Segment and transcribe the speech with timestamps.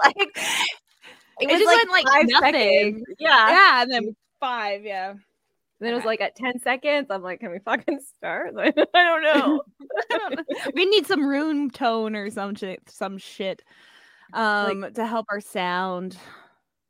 [0.04, 0.16] like
[1.40, 2.52] it, was like, like five nothing.
[2.52, 3.04] seconds.
[3.18, 3.50] Yeah.
[3.50, 5.10] Yeah, and then five, yeah.
[5.80, 7.06] And then it was like at 10 seconds.
[7.10, 8.54] I'm like, can we fucking start?
[8.54, 9.62] Like, I don't know.
[10.74, 13.62] we need some room tone or some shit, some shit
[14.32, 16.16] um like, to help our sound.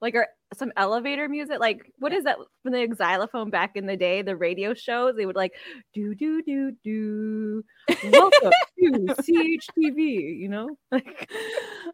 [0.00, 1.60] Like our some elevator music.
[1.60, 5.14] Like what is that from the xylophone back in the day, the radio shows?
[5.16, 5.52] They would like
[5.94, 7.64] do do do do
[8.12, 10.68] welcome to CHTV, you know?
[10.92, 11.30] Like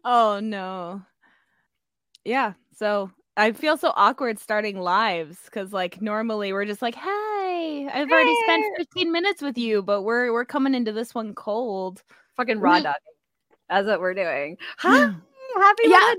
[0.03, 1.01] oh no.
[2.25, 2.53] Yeah.
[2.75, 8.07] So I feel so awkward starting lives because like normally we're just like, hey, I've
[8.07, 8.13] hey.
[8.13, 12.01] already spent 15 minutes with you, but we're we're coming into this one cold.
[12.35, 12.95] Fucking raw dog.
[13.69, 14.57] That's what we're doing.
[14.77, 15.13] Huh?
[15.55, 16.13] Happy yeah.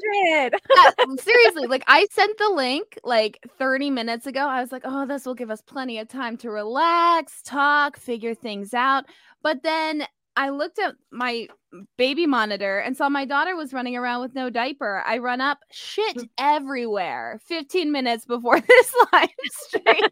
[0.51, 0.61] 100.
[0.77, 4.41] yeah, seriously, like I sent the link like 30 minutes ago.
[4.41, 8.35] I was like, oh, this will give us plenty of time to relax, talk, figure
[8.35, 9.05] things out.
[9.43, 10.07] But then
[10.37, 11.49] I looked at my
[11.97, 15.03] baby monitor and saw my daughter was running around with no diaper.
[15.05, 16.29] I run up, shit mm.
[16.39, 20.03] everywhere 15 minutes before this live stream.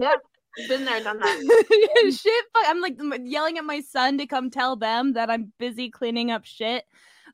[0.00, 0.20] yep.
[0.68, 2.18] Been there, done that.
[2.20, 2.44] shit.
[2.66, 6.44] I'm like yelling at my son to come tell them that I'm busy cleaning up
[6.44, 6.84] shit.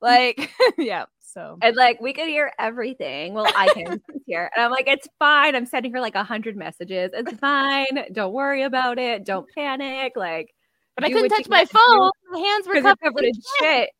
[0.00, 1.06] Like, yeah.
[1.20, 3.34] So and like we could hear everything.
[3.34, 5.54] Well, I can hear, and I'm like, it's fine.
[5.54, 7.10] I'm sending her like a hundred messages.
[7.14, 8.06] It's fine.
[8.12, 9.24] Don't worry about it.
[9.24, 10.14] Don't panic.
[10.16, 10.52] Like,
[10.96, 12.10] but I couldn't touch my phone.
[12.32, 13.90] My hands were covered, in shit.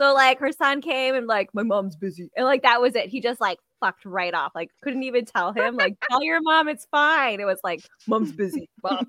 [0.00, 3.08] so like her son came and like my mom's busy, and like that was it.
[3.08, 4.50] He just like fucked right off.
[4.52, 7.38] Like couldn't even tell him like tell your mom it's fine.
[7.38, 8.68] It was like mom's busy.
[8.82, 9.08] Mom.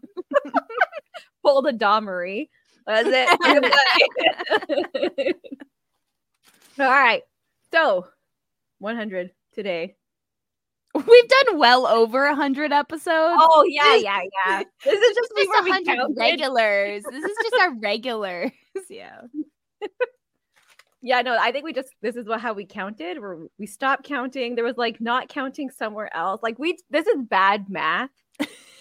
[1.44, 2.50] Pull the Marie.
[2.86, 5.38] That's it.
[6.80, 7.24] All right.
[7.72, 8.08] So
[8.80, 9.96] 100 today.
[10.94, 13.42] We've done well over 100 episodes.
[13.42, 14.64] Oh, yeah, yeah, yeah.
[14.84, 17.04] This is just, just 100 regulars.
[17.04, 18.52] This is just our regulars.
[18.90, 19.22] Yeah.
[21.02, 23.20] yeah, no, I think we just this is what how we counted.
[23.20, 24.56] Where we stopped counting.
[24.56, 26.42] There was like not counting somewhere else.
[26.44, 28.10] Like we this is bad math.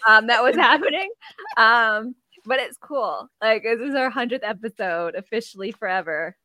[0.07, 1.11] Um, that was happening.
[1.57, 3.29] Um, but it's cool.
[3.41, 6.37] Like this is our hundredth episode officially forever.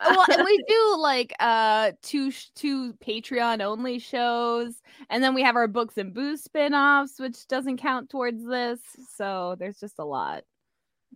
[0.00, 4.74] well, and we do like uh two two Patreon only shows,
[5.10, 8.80] and then we have our books and booze spin-offs, which doesn't count towards this.
[9.14, 10.44] So there's just a lot.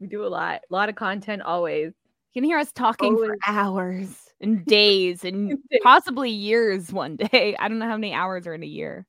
[0.00, 1.92] We do a lot, a lot of content always.
[2.32, 3.30] You can hear us talking always.
[3.30, 7.56] for hours and days and possibly years one day.
[7.58, 9.06] I don't know how many hours are in a year.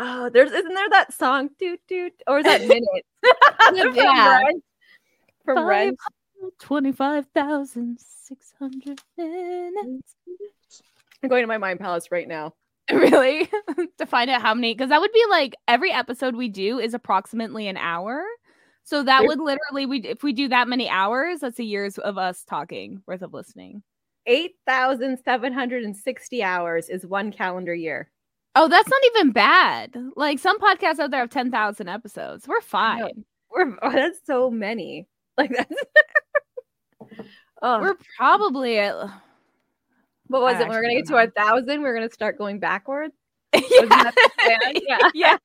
[0.00, 3.08] Oh, there's isn't there that song doot doot or is that minutes?
[3.68, 4.38] from yeah.
[4.38, 4.62] Rent.
[5.44, 5.98] From Rent.
[6.60, 10.14] Twenty-five thousand six hundred minutes.
[11.22, 12.54] I'm going to my mind palace right now.
[12.90, 13.46] Really?
[13.98, 16.94] to find out how many because that would be like every episode we do is
[16.94, 18.24] approximately an hour.
[18.84, 22.16] So that would literally we if we do that many hours, that's a year's of
[22.16, 23.82] us talking worth of listening.
[24.26, 28.10] 8,760 hours is one calendar year.
[28.54, 29.96] Oh, that's not even bad.
[30.16, 32.48] Like some podcasts out there have 10,000 episodes.
[32.48, 33.00] We're fine.
[33.00, 33.10] No,
[33.50, 35.06] we're oh, that's so many.
[35.36, 35.74] Like that's
[37.62, 37.80] oh.
[37.80, 38.94] We're probably at
[40.28, 40.68] what was I it?
[40.68, 41.82] We're gonna get to a thousand.
[41.82, 43.14] We're gonna start going backwards.
[43.54, 44.10] yeah.
[45.14, 45.36] yeah.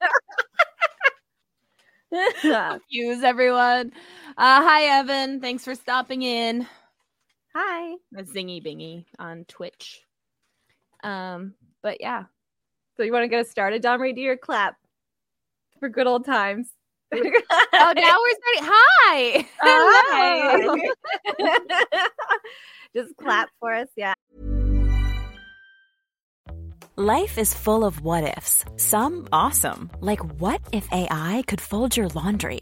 [2.43, 2.71] yeah.
[2.71, 3.91] Confuse everyone.
[4.37, 5.39] Uh, hi, Evan.
[5.39, 6.67] Thanks for stopping in.
[7.55, 7.95] Hi.
[8.15, 10.01] Zingy bingy on Twitch.
[11.03, 12.25] Um, but yeah,
[12.95, 14.01] so you want to get us started, Dom?
[14.01, 14.13] Ready?
[14.13, 14.75] Do your clap
[15.79, 16.69] for good old times.
[17.13, 18.61] oh, now we're starting.
[18.61, 19.45] Hi.
[19.63, 20.89] Oh,
[21.39, 22.07] hi.
[22.95, 23.87] Just clap for us.
[23.95, 24.13] Yeah.
[26.95, 28.63] Life is full of what ifs.
[28.77, 32.61] Some awesome, like what if AI could fold your laundry?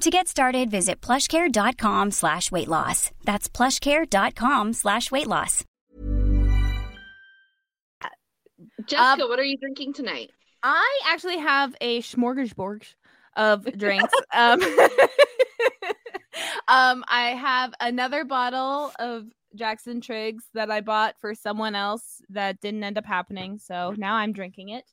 [0.00, 3.10] To get started, visit plushcare.com slash weight loss.
[3.24, 5.64] That's plushcare.com slash weight loss.
[8.86, 10.30] Jessica, what are you drinking tonight?
[10.62, 12.84] I actually have a smorgasbord
[13.36, 14.12] of drinks.
[14.34, 14.60] um,
[16.68, 22.60] um, I have another bottle of Jackson Triggs that I bought for someone else that
[22.60, 23.58] didn't end up happening.
[23.58, 24.84] So now I'm drinking it.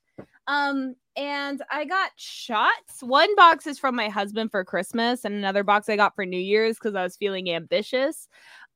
[0.47, 3.01] Um, and I got shots.
[3.01, 6.39] One box is from my husband for Christmas, and another box I got for New
[6.39, 8.27] Year's because I was feeling ambitious.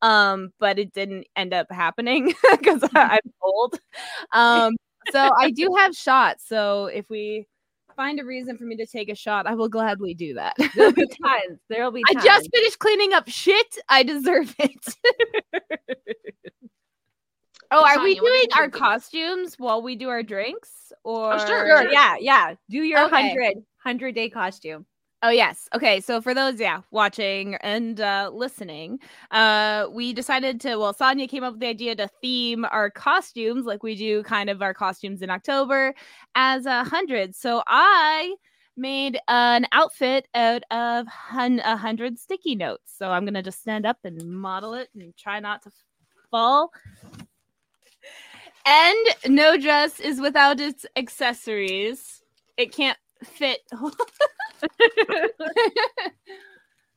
[0.02, 3.80] Um, but it didn't end up happening because I'm old.
[4.34, 4.76] Um,
[5.12, 6.48] so I do have shots.
[6.48, 7.48] So if we
[7.96, 10.56] find a reason for me to take a shot, I will gladly do that.
[10.76, 11.60] There'll be tons.
[11.70, 13.78] There'll be I just finished cleaning up shit.
[13.90, 14.96] I deserve it.
[17.72, 20.92] Oh, are we Tanya, what are you doing our costumes while we do our drinks?
[21.04, 21.66] Or sure.
[21.68, 22.56] Sure, yeah, yeah.
[22.70, 23.36] Do your Okay.
[23.36, 24.86] 100, 100 day costume.
[25.24, 25.68] Oh yes.
[25.74, 26.02] Okay.
[26.02, 29.00] So for those, yeah, watching and uh listening,
[29.32, 33.66] uh we decided to well, Sonia came up with the idea to theme our costumes
[33.66, 35.96] like we do kind of our costumes in October
[36.36, 37.34] as a hundred.
[37.36, 38.36] So I
[38.78, 42.94] made an outfit out of hun- a hundred sticky notes.
[42.96, 45.72] So I'm gonna just stand up and model it and try not to
[46.30, 46.72] fall.
[48.66, 52.22] And no dress is without its accessories.
[52.58, 53.60] It can't fit.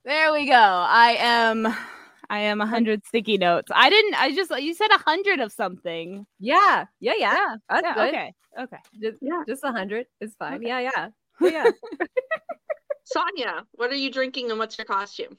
[0.05, 0.55] there we go.
[0.55, 1.67] I am
[2.31, 3.71] I am a hundred sticky notes.
[3.75, 6.27] I didn't I just you said a hundred of something.
[6.39, 7.57] Yeah, yeah, yeah.
[7.69, 8.09] That's yeah, good.
[8.09, 8.35] okay.
[8.59, 8.79] Okay.
[9.01, 9.43] Just, Yeah.
[9.47, 10.55] just 100 is fine.
[10.55, 10.69] Okay.
[10.69, 11.09] Yeah, yeah.
[11.41, 11.71] Yeah.
[13.05, 15.39] Sonia, what are you drinking and what's your costume?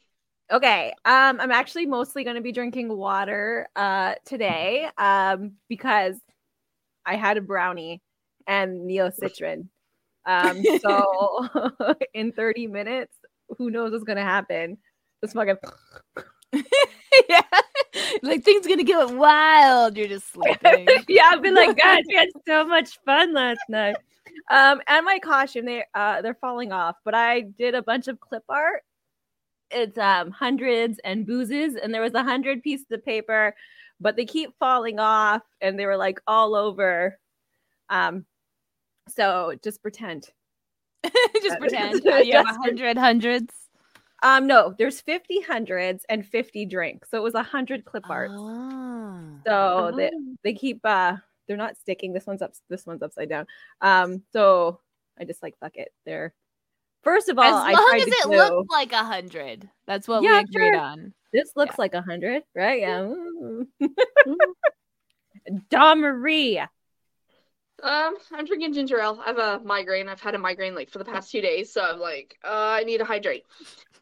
[0.52, 0.94] Okay.
[1.06, 6.16] Um, I'm actually mostly going to be drinking water uh today um because
[7.06, 8.02] I had a brownie
[8.48, 9.68] and Neo Citran.
[10.26, 11.48] Um, so
[12.14, 13.16] in 30 minutes,
[13.58, 14.78] who knows what's gonna happen?
[15.22, 15.58] This fucking
[17.30, 17.42] yeah.
[18.22, 19.98] Like things gonna get wild.
[19.98, 20.88] You're just sleeping.
[21.08, 23.98] yeah, I've been like, guys, we had so much fun last night.
[24.52, 28.20] Um, and my costume, they uh they're falling off, but I did a bunch of
[28.20, 28.84] clip art.
[29.72, 33.56] It's um hundreds and boozes, and there was a hundred pieces of paper,
[34.00, 37.18] but they keep falling off and they were like all over.
[37.90, 38.26] Um,
[39.08, 40.30] so just pretend.
[41.42, 43.54] just pretend uh, you have a hundred hundreds.
[44.22, 47.10] Um, no, there's 50 hundreds and 50 drinks.
[47.10, 48.34] So it was a hundred clip arts.
[48.36, 49.22] Ah.
[49.46, 50.12] So they,
[50.44, 51.16] they keep uh
[51.48, 52.14] they're not sticking.
[52.14, 53.48] This one's up this one's upside down.
[53.82, 54.82] Um so
[55.20, 55.94] I just like fuck it.
[56.06, 56.34] They're
[57.04, 58.38] first of all, As I long tried as it glue.
[58.38, 59.70] looked like a hundred.
[59.88, 60.80] That's what Yeah, we agreed sure.
[60.80, 61.14] on.
[61.34, 62.82] this looks like a hundred, right?
[62.82, 63.12] Yeah.
[65.70, 66.60] Dawn Marie.
[67.82, 69.22] Um, I'm drinking ginger ale.
[69.24, 70.10] I have a migraine.
[70.10, 72.50] I've had a migraine like for the past two days, so I'm like, uh,
[72.80, 73.46] I need to hydrate.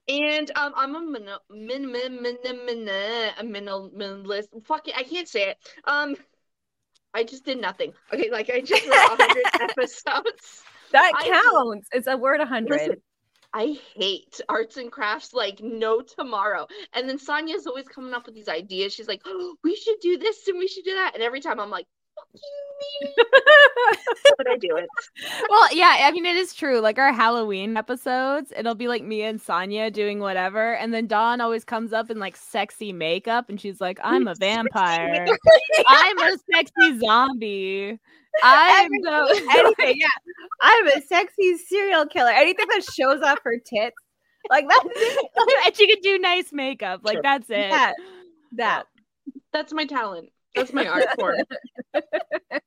[0.07, 4.47] And um, I'm a min min min min min min a minimal minimalist.
[4.65, 5.57] Fuck it, I can't say it.
[5.83, 6.15] Um,
[7.13, 7.93] I just did nothing.
[8.13, 10.63] Okay, like I just wrote 100 episodes.
[10.91, 11.87] That I- counts.
[11.91, 12.79] It's a word a hundred.
[12.79, 13.01] Listen,
[13.53, 16.67] I hate arts and crafts like no tomorrow.
[16.93, 18.93] And then Sonia's always coming up with these ideas.
[18.93, 21.11] She's like, oh, we should do this and we should do that.
[21.13, 21.87] And every time I'm like,
[22.33, 23.07] you,
[24.37, 24.87] but I do it.
[25.49, 26.79] well, yeah, I mean, it is true.
[26.79, 31.41] Like our Halloween episodes, it'll be like me and Sonia doing whatever, and then Dawn
[31.41, 35.25] always comes up in like sexy makeup, and she's like, "I'm a vampire.
[35.87, 37.99] I'm a sexy zombie.
[38.43, 40.07] I'm so Anything, yeah.
[40.61, 42.29] I'm a sexy serial killer.
[42.29, 43.95] Anything that shows off her tits.
[44.49, 44.83] Like that,
[45.65, 47.01] and she can do nice makeup.
[47.03, 47.21] Like Sure.
[47.23, 47.69] that's it.
[47.69, 47.95] that.
[48.53, 48.83] That.
[49.51, 50.29] That's my talent.
[50.57, 51.35] That's my art form.
[51.95, 52.01] I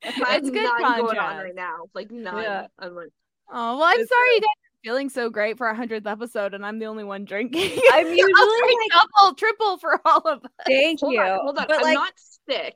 [0.03, 1.85] have It's good none going on right now.
[1.95, 2.43] Like none.
[2.43, 2.67] Yeah.
[2.79, 3.11] I'm like,
[3.53, 6.55] Oh well, I'm It's sorry you guys are feeling so great for a hundredth episode,
[6.55, 7.81] and I'm the only one drinking.
[7.93, 10.51] I'm I'll usually drink like, double, triple for all of us.
[10.67, 11.21] thank hold you.
[11.21, 11.67] on, hold on.
[11.67, 12.13] But I'm like, not
[12.49, 12.75] sick.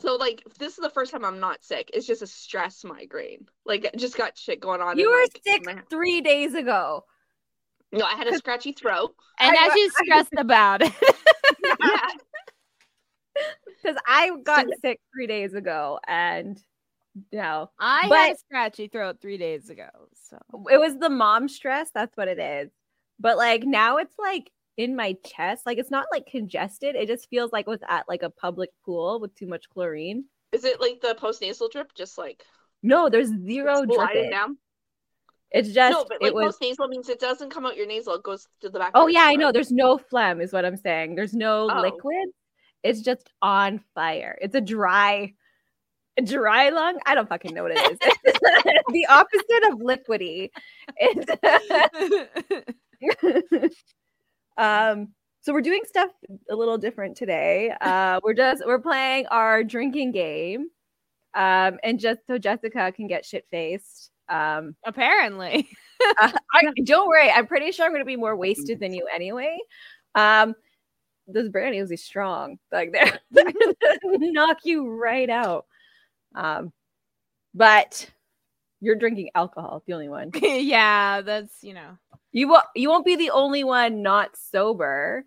[0.00, 1.90] So like this is the first time I'm not sick.
[1.94, 3.46] It's just a stress migraine.
[3.64, 4.98] Like just got shit going on.
[4.98, 7.04] you in, were like, sick my- three days ago.
[7.90, 9.14] No, I had a scratchy throat.
[9.40, 10.92] And I- as you stressed about it,
[11.64, 12.08] Yeah.
[13.82, 16.60] Because I got sick three days ago, and
[17.32, 19.88] no, I had a scratchy throat three days ago.
[20.28, 20.38] So
[20.70, 21.90] it was the mom stress.
[21.92, 22.70] That's what it is.
[23.20, 25.66] But like now, it's like in my chest.
[25.66, 26.94] Like it's not like congested.
[26.94, 30.24] It just feels like it was at like a public pool with too much chlorine.
[30.52, 31.92] Is it like the post nasal drip?
[31.94, 32.44] Just like
[32.82, 34.30] No, there's zero sliding drippage.
[34.30, 34.58] down?
[35.50, 36.44] It's just no, but like it was.
[36.44, 38.92] most nasal means it doesn't come out your nasal; it goes to the back.
[38.94, 39.50] Oh of your yeah, I know.
[39.50, 41.14] There's no phlegm, is what I'm saying.
[41.14, 41.80] There's no Oh.
[41.80, 42.28] liquid.
[42.82, 44.38] It's just on fire.
[44.40, 45.34] It's a dry,
[46.24, 46.98] dry lung.
[47.06, 47.98] I don't fucking know what it is.
[48.88, 50.50] the opposite of liquidy.
[50.96, 51.26] It's
[54.56, 55.08] um.
[55.40, 56.10] So we're doing stuff
[56.50, 57.72] a little different today.
[57.80, 60.68] Uh, we're just we're playing our drinking game,
[61.34, 64.10] um, and just so Jessica can get shit faced.
[64.28, 65.68] Um, Apparently.
[66.20, 67.30] uh, I, don't worry.
[67.30, 69.58] I'm pretty sure I'm going to be more wasted than you anyway.
[70.14, 70.54] Um,
[71.28, 72.58] this brandy was strong.
[72.72, 72.92] Like
[73.30, 73.52] they're,
[74.02, 75.66] knock you right out.
[76.34, 76.72] Um,
[77.54, 78.10] but
[78.80, 79.82] you're drinking alcohol.
[79.86, 80.30] The only one.
[80.42, 81.98] yeah, that's you know.
[82.32, 82.64] You won't.
[82.74, 85.24] You won't be the only one not sober.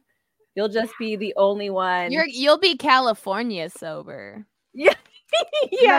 [0.55, 2.12] You'll just be the only one.
[2.12, 4.46] You're you'll be California sober.
[4.74, 4.93] yeah.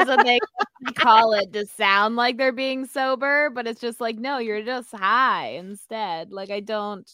[0.05, 0.39] That's what they
[0.95, 4.93] call it to sound like they're being sober, but it's just like, no, you're just
[4.93, 6.33] high instead.
[6.33, 7.11] Like I don't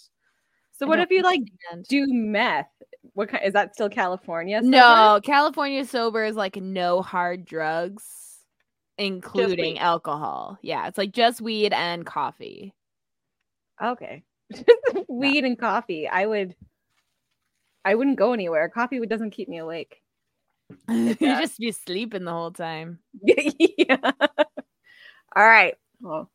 [0.78, 1.42] So what if you like
[1.88, 2.68] do meth?
[3.14, 4.58] What kind is that still California?
[4.58, 4.70] sober?
[4.70, 8.04] No, California sober is like no hard drugs,
[8.96, 10.56] including alcohol.
[10.62, 12.74] Yeah, it's like just weed and coffee.
[13.82, 14.22] Okay.
[15.08, 16.08] Weed and coffee.
[16.08, 16.54] I would
[17.84, 18.68] I wouldn't go anywhere.
[18.68, 20.00] Coffee doesn't keep me awake.
[20.88, 22.98] you just be sleeping the whole time.
[23.22, 24.12] yeah.
[25.36, 25.74] All right.
[26.00, 26.30] Well,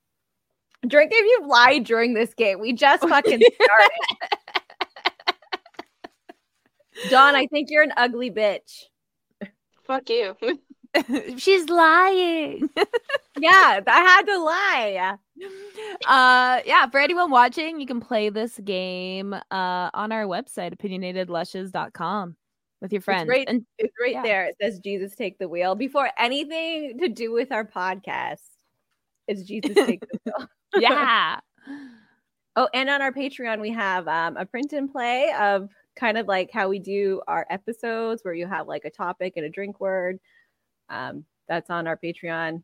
[0.88, 2.60] drink if you've lied during this game.
[2.60, 3.92] We just fucking started.
[7.10, 8.84] Dawn, I think you're an ugly bitch.
[9.86, 10.36] Fuck you.
[11.38, 12.70] She's lying.
[13.40, 15.18] Yeah, I had to lie.
[16.08, 22.36] uh yeah for anyone watching you can play this game uh on our website opinionatedlushes.com
[22.80, 23.50] with your friends right.
[23.50, 24.22] and It's right Yeah.
[24.22, 24.46] there.
[24.46, 25.74] It says Jesus take the wheel.
[25.74, 28.42] Before anything to do with our podcast,
[29.28, 30.48] it's Jesus take the wheel.
[30.80, 31.40] yeah
[32.56, 36.28] Oh, and on our Patreon, we have um, a print and play of kind of
[36.28, 39.80] like how we do our episodes, where you have like a topic and a drink
[39.80, 40.20] word.
[40.90, 42.62] Um, that's on our Patreon.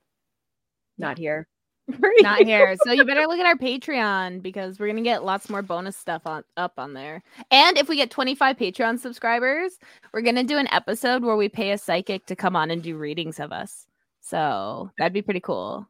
[0.98, 1.48] Not here.
[2.22, 5.64] not here so you better look at our patreon because we're gonna get lots more
[5.64, 9.80] bonus stuff on up on there and if we get 25 patreon subscribers
[10.14, 12.96] we're gonna do an episode where we pay a psychic to come on and do
[12.96, 13.88] readings of us
[14.22, 15.88] so that'd be pretty cool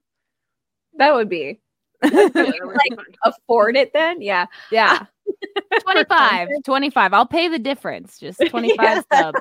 [0.93, 1.59] That would be
[2.03, 3.05] Yeah, that would be fun.
[3.25, 4.21] afford it then.
[4.21, 4.45] Yeah.
[4.71, 5.05] yeah
[5.83, 9.39] 25 25 i'll pay the difference just 25 subs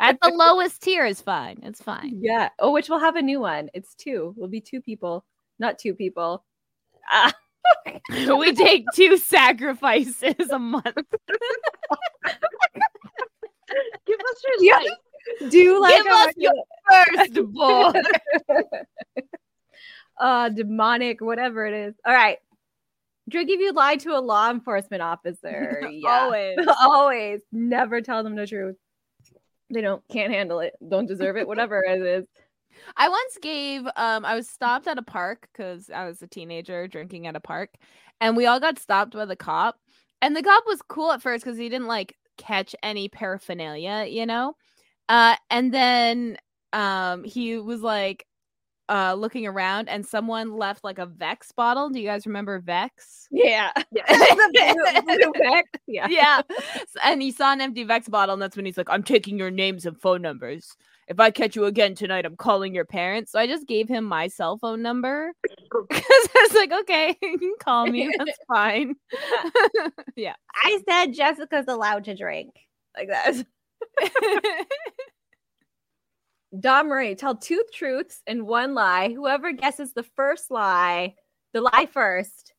[0.00, 2.48] at the lowest tier is fine it's fine Yeah.
[2.58, 3.70] Oh, which we'll have a new one.
[3.74, 4.34] It's two.
[4.36, 5.24] We'll be two people,
[5.58, 6.44] not two people.
[7.10, 7.32] Ah,
[8.10, 10.84] we take two sacrifices a month
[14.06, 14.80] Give us your Yeah.
[15.50, 16.34] do like Give us
[17.16, 18.02] firstborn
[20.20, 21.94] uh demonic, whatever it is.
[22.04, 22.38] All right.
[23.28, 25.82] Drink if you lie to a law enforcement officer.
[26.06, 27.40] Always Always.
[27.52, 28.76] Never tell them the truth.
[29.70, 30.74] They don't can't handle it.
[30.86, 31.46] Don't deserve it.
[31.46, 32.26] Whatever it is.
[32.96, 36.88] I once gave um I was stopped at a park because I was a teenager
[36.88, 37.74] drinking at a park
[38.20, 39.76] and we all got stopped by the cop.
[40.22, 44.24] And the cop was cool at first because he didn't like catch any paraphernalia, you
[44.24, 44.54] know?
[45.08, 46.38] Uh and then
[46.72, 48.26] um he was like
[48.88, 51.90] uh looking around and someone left like a Vex bottle.
[51.90, 53.28] Do you guys remember Vex?
[53.30, 53.70] Yeah.
[53.92, 54.04] Yeah.
[54.34, 55.68] Blue- blue Vex.
[55.86, 56.06] Yeah.
[56.08, 56.40] yeah.
[57.02, 59.50] And he saw an empty Vex bottle, and that's when he's like, I'm taking your
[59.50, 60.76] names and phone numbers.
[61.08, 63.32] If I catch you again tonight, I'm calling your parents.
[63.32, 65.32] So I just gave him my cell phone number
[65.88, 68.14] because I was like, okay, you can call me.
[68.18, 68.94] That's fine.
[70.16, 70.34] yeah.
[70.54, 72.50] I said Jessica's allowed to drink.
[72.96, 73.46] Like that.
[76.58, 79.12] Dawn Marie, tell two truths and one lie.
[79.12, 81.14] Whoever guesses the first lie,
[81.52, 82.54] the lie first,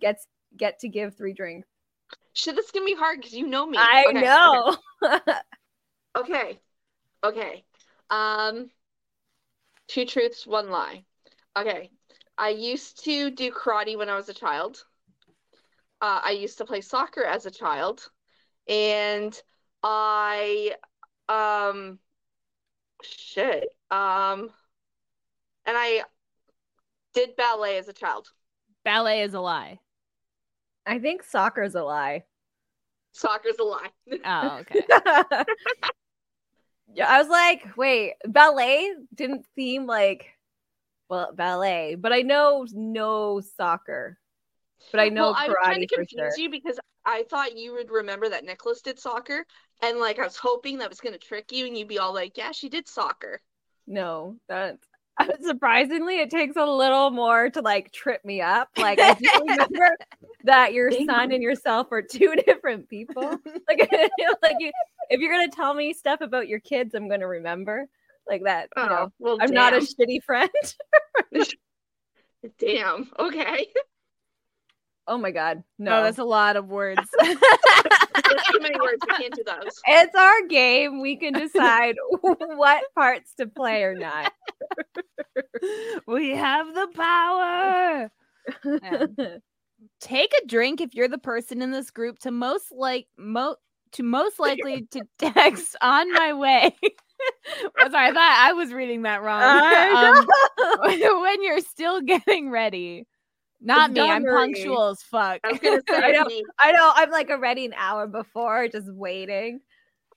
[0.00, 1.68] gets get to give three drinks.
[2.34, 3.78] Shit, this gonna be hard because you know me.
[3.78, 4.76] I Okay, know.
[6.16, 6.58] Okay.
[7.24, 7.64] Okay.
[8.10, 8.70] Um
[9.88, 11.04] two truths, one lie.
[11.56, 11.90] Okay.
[12.38, 14.84] I used to do karate when I was a child.
[16.00, 18.08] Uh, I used to play soccer as a child.
[18.68, 19.40] And
[19.82, 20.74] I
[21.28, 21.98] um
[23.02, 23.68] shit.
[23.90, 24.50] Um
[25.64, 26.02] and I
[27.14, 28.30] did ballet as a child.
[28.84, 29.80] Ballet is a lie.
[30.86, 32.24] I think soccer's a lie.
[33.12, 33.90] Soccer's a lie.
[34.24, 34.84] Oh, okay.
[36.94, 40.30] yeah, I was like, wait, ballet didn't seem like
[41.08, 44.18] well, ballet, but I know no soccer.
[44.90, 46.38] But I know Well, I was trying karate to confuse sure.
[46.38, 49.44] you because I thought you would remember that Nicholas did soccer,
[49.82, 52.36] and like I was hoping that was gonna trick you, and you'd be all like,
[52.38, 53.40] "Yeah, she did soccer."
[53.86, 54.78] No, that
[55.42, 58.68] Surprisingly, it takes a little more to like trip me up.
[58.76, 59.96] Like I do remember
[60.44, 63.22] that your son and yourself are two different people.
[63.68, 63.90] Like,
[64.42, 64.72] like you,
[65.10, 67.86] if you're gonna tell me stuff about your kids, I'm gonna remember
[68.26, 68.68] like that.
[68.76, 70.48] You know, Oh, well, I'm not a shitty friend.
[72.58, 73.10] damn.
[73.18, 73.66] Okay.
[75.06, 76.02] oh my god, No, no.
[76.04, 77.08] that's a lot of words.
[78.14, 79.02] There's too many words.
[79.08, 79.80] We can't do those.
[79.86, 81.00] it's our game.
[81.00, 84.32] We can decide what parts to play or not.
[86.06, 88.10] we have the power.
[88.64, 89.06] Yeah.
[90.00, 93.56] Take a drink if you're the person in this group to most like mo
[93.92, 96.76] to most likely to text on my way.
[97.78, 99.42] Oh, Sorry, I thought I was reading that wrong.
[99.42, 100.26] Um,
[101.22, 103.06] when you're still getting ready.
[103.62, 104.00] Not me.
[104.00, 105.40] I'm punctual as fuck.
[105.44, 106.28] I was gonna say I, know,
[106.58, 106.92] I know.
[106.94, 109.60] I'm like already an hour before, just waiting.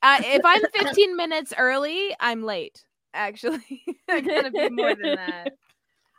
[0.02, 2.84] Uh, if I'm 15 minutes early, I'm late.
[3.14, 5.54] Actually, I gotta be more than that.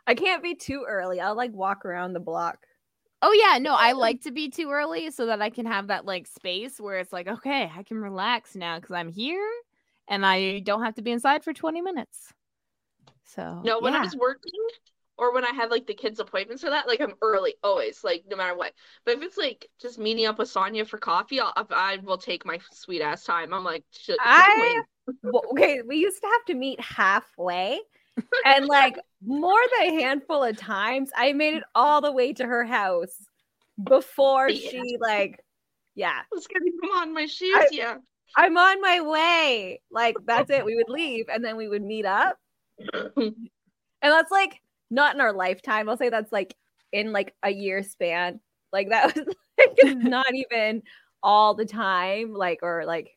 [0.07, 1.19] I can't be too early.
[1.19, 2.65] I'll like walk around the block.
[3.21, 6.05] Oh yeah, no, I like to be too early so that I can have that
[6.05, 9.49] like space where it's like, okay, I can relax now because I'm here
[10.07, 12.31] and I don't have to be inside for 20 minutes.
[13.25, 13.99] So No, when yeah.
[13.99, 14.51] I was working
[15.17, 18.23] or when I have like the kids' appointments or that, like I'm early always, like
[18.29, 18.73] no matter what.
[19.05, 22.45] But if it's like just meeting up with Sonia for coffee, I'll, I will take
[22.45, 23.53] my sweet ass time.
[23.53, 24.81] I'm like, shit, I-
[25.23, 27.79] Well, okay, we used to have to meet halfway.
[28.45, 32.45] And like more than a handful of times, I made it all the way to
[32.45, 33.15] her house
[33.83, 34.69] before Yeah.
[34.71, 35.39] she like,
[35.95, 37.55] yeah, I was gonna come on my shoes.
[37.55, 37.97] I- yeah.
[38.35, 39.81] I'm on my way.
[39.89, 40.65] Like that's it.
[40.65, 42.37] We would leave and then we would meet up.
[43.99, 45.89] And that's like not in our lifetime.
[45.89, 46.55] I'll say that's like
[46.91, 48.39] in like a year span.
[48.73, 49.25] Like that was
[49.59, 50.83] like not even
[51.23, 53.11] all the time, like or like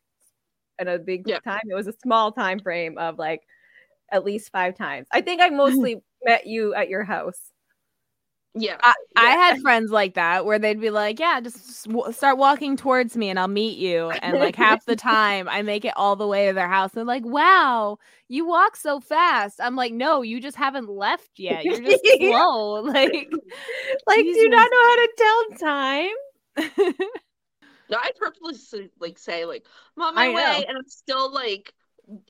[0.78, 1.38] in a big Yeah.
[1.46, 1.62] time.
[1.70, 3.42] It was a small time frame of like
[4.12, 5.08] at least five times.
[5.12, 7.50] I think I mostly met you at your house.
[8.54, 8.78] Yeah.
[8.83, 12.76] I, I had friends like that where they'd be like, "Yeah, just w- start walking
[12.76, 16.16] towards me and I'll meet you." And like half the time, I make it all
[16.16, 16.90] the way to their house.
[16.92, 17.98] They're like, "Wow,
[18.29, 21.64] you walk so fast." I'm like, "No, you just haven't left yet.
[21.64, 23.31] You're just slow." Like,
[24.07, 26.96] Like, do you not know how to tell time?
[27.90, 31.72] No, I purposely like say like I'm on my way, and I'm still like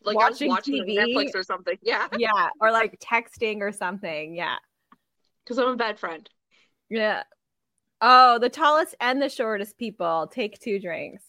[0.04, 0.96] like I was Watching watching TV.
[0.98, 1.78] Netflix or something.
[1.82, 4.34] Yeah, Yeah, or like texting or something.
[4.34, 4.56] Yeah.
[5.50, 6.30] Because I'm a bad friend.
[6.88, 7.24] Yeah.
[8.00, 11.24] Oh, the tallest and the shortest people take two drinks.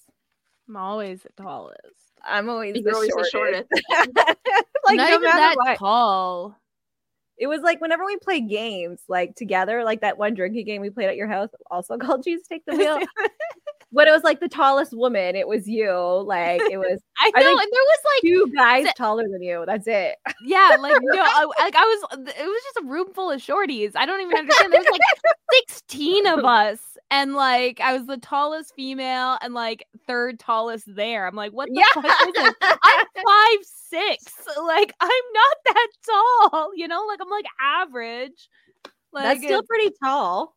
[0.70, 1.80] I'm always the tallest.
[2.24, 3.68] I'm always the always the shortest.
[3.72, 3.84] shortest.
[4.86, 5.80] like Not no even matter that what.
[5.80, 6.56] tall.
[7.40, 10.92] It was like whenever we play games like together, like that one drinking game we
[10.92, 13.00] played at your house, also called Jesus Take the Wheel.
[13.92, 15.36] but it was like the tallest woman.
[15.36, 15.92] It was you.
[16.26, 19.28] Like it was I I know, think and there was like two guys Se- taller
[19.30, 19.64] than you.
[19.66, 20.16] That's it.
[20.46, 22.20] Yeah, like no, I, like I was.
[22.28, 23.92] It was just a room full of shorties.
[23.96, 24.72] I don't even understand.
[24.74, 25.02] There was like
[25.54, 31.28] sixteen of us, and like I was the tallest female and like third tallest there.
[31.28, 32.54] I'm like, what the fuck is this?
[32.62, 34.24] I'm five six.
[34.64, 35.88] Like I'm not that
[36.52, 36.72] tall.
[36.76, 38.50] You know, like I'm like average.
[39.14, 40.56] Like That's still pretty tall.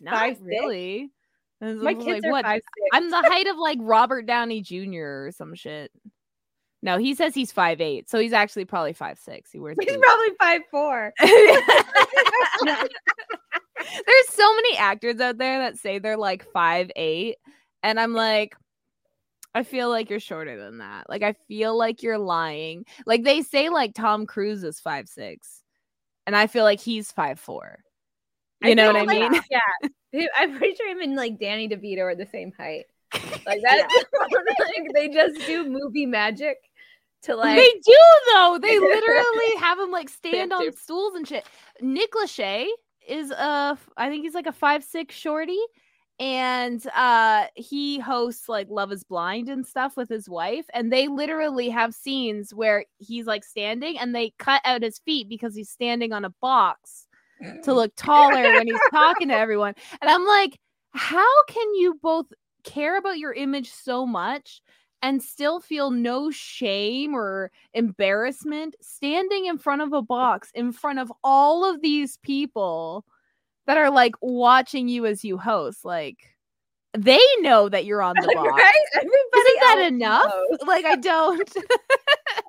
[0.00, 1.10] not five, really.
[1.60, 2.44] My I'm kids like, are what?
[2.44, 2.88] five six.
[2.92, 5.26] I'm the height of like Robert Downey Jr.
[5.26, 5.90] or some shit.
[6.80, 9.50] No, he says he's five eight, so he's actually probably five six.
[9.50, 9.76] He wears.
[9.80, 11.12] He's probably five four.
[11.20, 11.58] There's
[14.28, 17.38] so many actors out there that say they're like five eight,
[17.82, 18.54] and I'm like,
[19.54, 21.08] I feel like you're shorter than that.
[21.08, 22.84] Like I feel like you're lying.
[23.06, 25.64] Like they say like Tom Cruise is five six,
[26.28, 27.80] and I feel like he's five four.
[28.62, 29.42] You know what I feel like- mean?
[29.50, 30.26] yeah.
[30.38, 32.86] I'm pretty sure him and like Danny DeVito are the same height.
[33.46, 33.88] Like that.
[34.20, 36.56] like, they just do movie magic
[37.22, 37.56] to like.
[37.56, 37.98] they do
[38.32, 38.58] though.
[38.60, 41.46] They literally have him like stand on stools and shit.
[41.80, 42.66] Nick Lachey
[43.06, 45.58] is a, I think he's like a five six shorty,
[46.20, 51.08] and uh he hosts like Love Is Blind and stuff with his wife, and they
[51.08, 55.70] literally have scenes where he's like standing, and they cut out his feet because he's
[55.70, 57.07] standing on a box
[57.64, 59.74] to look taller when he's talking to everyone.
[60.00, 60.58] And I'm like,
[60.92, 62.26] how can you both
[62.64, 64.60] care about your image so much
[65.02, 70.98] and still feel no shame or embarrassment standing in front of a box in front
[70.98, 73.04] of all of these people
[73.66, 75.84] that are like watching you as you host?
[75.84, 76.18] Like,
[76.96, 78.48] they know that you're on the box.
[78.50, 78.72] right?
[78.94, 80.32] Everybody Isn't that enough?
[80.50, 80.58] knows.
[80.66, 81.52] Like, I don't.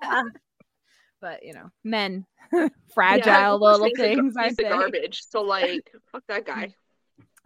[0.01, 0.23] Yeah.
[1.21, 2.25] but, you know, men,
[2.93, 4.69] fragile Yeah, little he's a gar- things, I He's the say.
[4.69, 5.23] garbage.
[5.29, 6.73] So like, fuck that guy.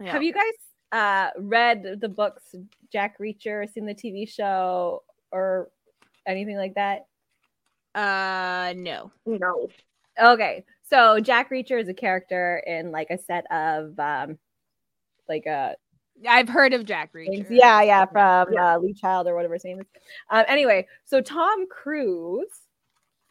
[0.00, 0.10] Yeah.
[0.12, 0.52] Have you guys
[0.90, 2.52] uh read the books
[2.92, 5.70] Jack Reacher, seen the TV show, or
[6.26, 7.06] anything like that?
[7.94, 9.12] Uh, no.
[9.24, 9.68] No.
[10.20, 10.64] Okay.
[10.90, 14.36] So Jack Reacher is a character in like a set of um
[15.28, 15.76] like a
[16.28, 17.46] I've heard of Jack Reacher.
[17.50, 19.86] Yeah, yeah, from uh, Lee Child or whatever his name is.
[20.30, 22.46] Um, anyway, so Tom Cruise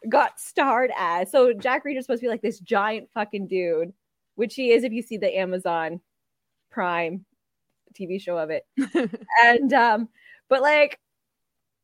[0.08, 1.30] got starred as.
[1.30, 3.92] So Jack Reacher's supposed to be like this giant fucking dude,
[4.34, 6.00] which he is if you see the Amazon
[6.70, 7.24] Prime
[7.98, 8.66] TV show of it.
[9.44, 10.08] and um,
[10.48, 10.98] but like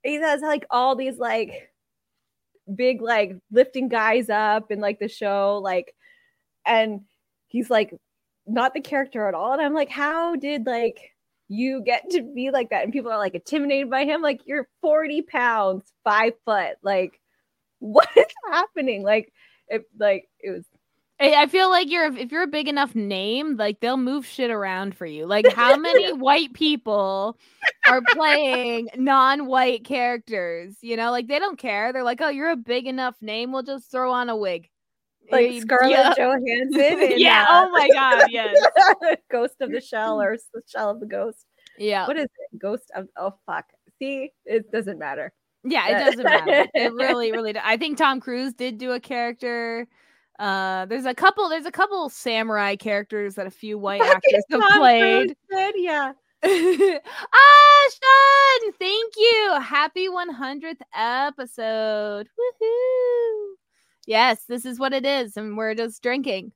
[0.02, 1.70] he has like all these like
[2.74, 5.94] big like lifting guys up in like the show, like,
[6.66, 7.02] and
[7.48, 7.94] he's like
[8.46, 9.52] not the character at all.
[9.52, 11.12] And I'm like, how did like
[11.48, 12.84] you get to be like that?
[12.84, 14.22] And people are like intimidated by him.
[14.22, 16.76] Like, you're 40 pounds, five foot.
[16.82, 17.19] Like,
[17.80, 19.02] what is happening?
[19.02, 19.32] Like,
[19.68, 20.64] it like it was
[21.22, 24.96] I feel like you're if you're a big enough name, like they'll move shit around
[24.96, 25.26] for you.
[25.26, 27.36] Like how many white people
[27.86, 30.76] are playing non-white characters?
[30.80, 31.92] You know, like they don't care.
[31.92, 33.52] They're like, oh, you're a big enough name.
[33.52, 34.70] We'll just throw on a wig.
[35.30, 36.14] like Scarlett yeah.
[36.16, 37.12] Johansson.
[37.18, 37.46] yeah.
[37.46, 38.24] uh, Oh my god.
[38.30, 38.56] Yes.
[39.30, 41.44] Ghost of the Shell or the Shell of the Ghost.
[41.76, 42.06] Yeah.
[42.06, 42.58] What is it?
[42.58, 43.66] Ghost of oh fuck.
[43.98, 45.34] See, it doesn't matter.
[45.64, 45.88] Yeah.
[45.88, 46.68] It doesn't matter.
[46.74, 47.54] It really, really.
[47.58, 49.86] I think Tom Cruise did do a character.
[50.38, 51.48] Uh, there's a couple.
[51.48, 55.36] There's a couple samurai characters that a few white actors have Tom played.
[55.50, 56.12] Did, yeah.
[56.42, 57.02] Ashton,
[58.78, 59.58] thank you.
[59.60, 62.26] Happy 100th episode.
[62.62, 63.52] Woohoo.
[64.06, 66.52] Yes, this is what it is, and we're just drinking.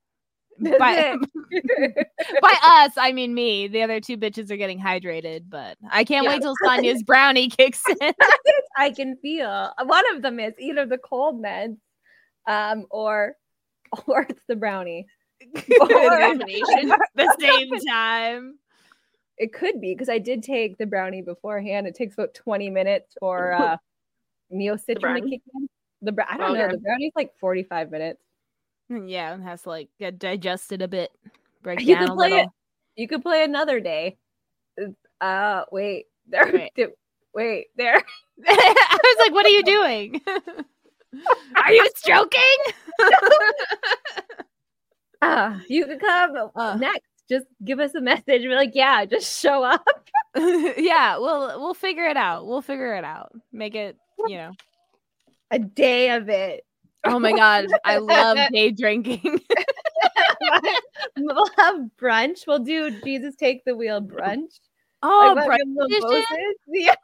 [0.61, 1.17] By,
[2.43, 3.69] by us, I mean me.
[3.69, 6.31] The other two bitches are getting hydrated, but I can't Yeah.
[6.35, 8.13] wait till Sonia's brownie kicks in.
[8.77, 11.77] I can feel one of them is either the cold meds,
[12.47, 13.35] um, or
[14.07, 15.07] or it's the brownie.
[15.81, 16.37] Or-
[17.17, 18.59] the same time.
[19.37, 21.87] it could be because I did take the brownie beforehand.
[21.87, 23.77] It takes about 20 minutes for uh
[24.51, 25.69] Neo Citran to kick in.
[26.03, 26.65] The br- I don't know.
[26.65, 26.73] Okay.
[26.73, 28.21] The brownie's like 45 minutes.
[29.09, 31.11] Yeah, it has to like get digested a bit,
[31.63, 32.45] break You down could a play little.
[32.45, 32.51] it.
[33.01, 34.17] You could play another day.
[35.21, 36.07] Uh wait.
[36.27, 36.71] There Wait.
[36.77, 36.89] wait,
[37.35, 37.97] wait there.
[38.47, 40.21] I was like, what are you doing?
[41.57, 42.41] are you stroking?
[45.23, 46.77] Ah, you could come Uh.
[46.77, 47.09] next.
[47.29, 48.43] Just give us a message.
[48.43, 49.83] Be like, yeah, just show up.
[50.37, 52.47] yeah, we'll we'll figure it out.
[52.47, 53.33] We'll figure it out.
[53.53, 54.53] Make it, you know.
[55.51, 56.65] A day of it.
[57.07, 59.41] Oh my god, I love day drinking.
[61.19, 62.47] we'll have brunch.
[62.47, 64.61] We'll do Jesus take the wheel brunch.
[65.03, 66.27] oh, Like, brunch fucking little edition?
[66.31, 66.57] Moses.
[66.69, 66.95] Yeah.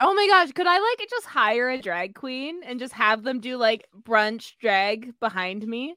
[0.00, 3.40] oh my gosh, could I like just hire a drag queen and just have them
[3.40, 5.94] do like brunch drag behind me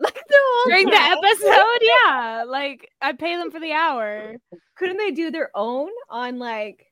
[0.00, 1.88] Like the whole during the episode?
[2.04, 4.34] Yeah, like I pay them for the hour.
[4.76, 6.86] Couldn't they do their own on like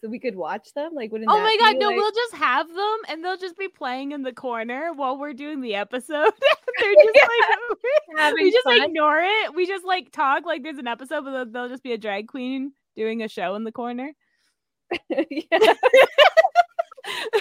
[0.00, 0.92] so we could watch them?
[0.94, 3.68] Like wouldn't Oh my god, no, like- we'll just have them and they'll just be
[3.68, 6.32] playing in the corner while we're doing the episode.
[6.80, 7.78] They're just like
[8.18, 8.82] having we just fun?
[8.82, 9.54] ignore it.
[9.54, 12.28] We just like talk like there's an episode, but they'll- there'll just be a drag
[12.28, 14.12] queen doing a show in the corner.
[15.08, 15.74] Yeah.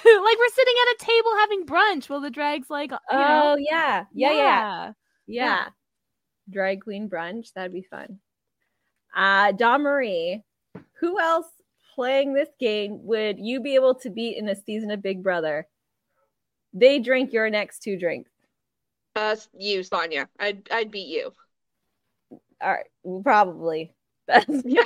[0.04, 3.58] like we're sitting at a table having brunch while the drag's like, you know, Oh
[3.60, 4.06] yeah.
[4.14, 4.36] Yeah, yeah.
[4.36, 4.92] yeah.
[5.28, 5.66] Yeah.
[6.50, 7.54] Drag queen brunch.
[7.54, 8.20] That'd be fun.
[9.16, 10.42] Uh Dawn Marie,
[11.00, 11.48] who else
[11.96, 15.68] playing this game would you be able to beat in a season of Big Brother?
[16.74, 18.32] They drink your next two drinks.
[19.16, 20.30] Uh, you, Sonia.
[20.40, 21.32] I'd I'd beat you.
[22.62, 23.94] All right, probably.
[24.28, 24.84] That's Yeah.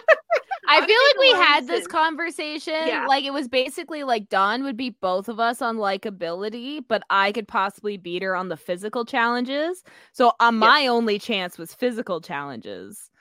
[0.68, 2.88] I I'm feel like we gonna had this conversation.
[2.88, 3.06] Yeah.
[3.08, 7.32] Like it was basically like Dawn would beat both of us on likability, but I
[7.32, 9.84] could possibly beat her on the physical challenges.
[10.12, 13.12] So uh, my only chance was physical challenges.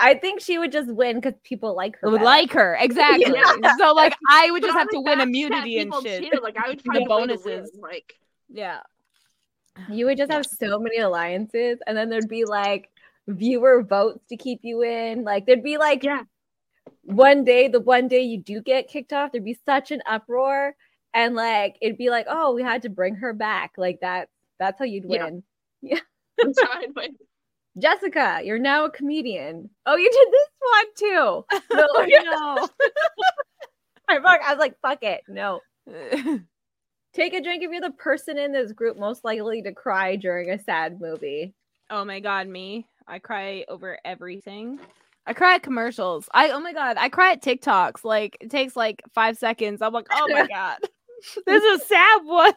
[0.00, 2.10] I think she would just win because people like her.
[2.10, 3.32] would like her exactly.
[3.78, 6.32] So like I would just I have to win immunity and shit.
[6.32, 6.40] Too.
[6.42, 7.08] Like I would The find a win.
[7.08, 7.70] bonuses.
[7.80, 8.14] Like
[8.48, 8.80] Yeah.
[9.88, 12.90] You would just have so many alliances, and then there'd be like
[13.28, 15.22] viewer votes to keep you in.
[15.24, 16.22] Like there'd be like Yeah.
[17.04, 20.74] one day, the one day you do get kicked off, there'd be such an uproar,
[21.14, 23.72] and like it'd be like, oh, we had to bring her back.
[23.76, 24.28] Like that.
[24.58, 25.42] That's how you'd win.
[25.82, 25.94] Yeah.
[25.94, 26.00] win.
[26.48, 27.16] I'm trying to win.
[27.78, 29.70] Jessica, you're now a comedian.
[29.86, 31.44] Oh, you did this one too.
[31.76, 31.86] No,
[32.24, 32.68] no.
[34.08, 35.22] I was like, fuck it.
[35.28, 35.60] No.
[37.12, 40.50] Take a drink if you're the person in this group most likely to cry during
[40.50, 41.54] a sad movie.
[41.90, 42.86] oh my god, me.
[43.06, 44.78] I cry over everything.
[45.26, 46.28] I cry at commercials.
[46.32, 48.04] I oh my god, I cry at TikToks.
[48.04, 49.82] Like it takes like five seconds.
[49.82, 50.78] I'm like, oh my god.
[51.46, 52.52] this is a sad one.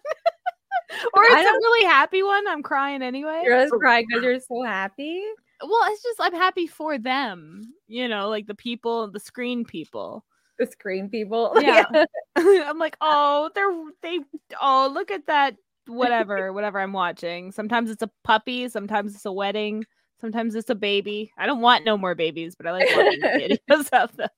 [1.13, 2.47] Or it's a really happy one.
[2.47, 3.41] I'm crying anyway.
[3.43, 3.79] You're just oh.
[3.79, 5.21] crying because you're so happy.
[5.61, 7.73] Well, it's just I'm happy for them.
[7.87, 10.25] You know, like the people, the screen people.
[10.59, 11.53] The screen people.
[11.61, 11.85] Yeah.
[12.35, 14.19] I'm like, oh, they're they
[14.61, 15.55] oh, look at that
[15.87, 17.51] whatever, whatever I'm watching.
[17.51, 19.85] Sometimes it's a puppy, sometimes it's a wedding,
[20.19, 21.31] sometimes it's a baby.
[21.37, 24.29] I don't want no more babies, but I like watching videos of them.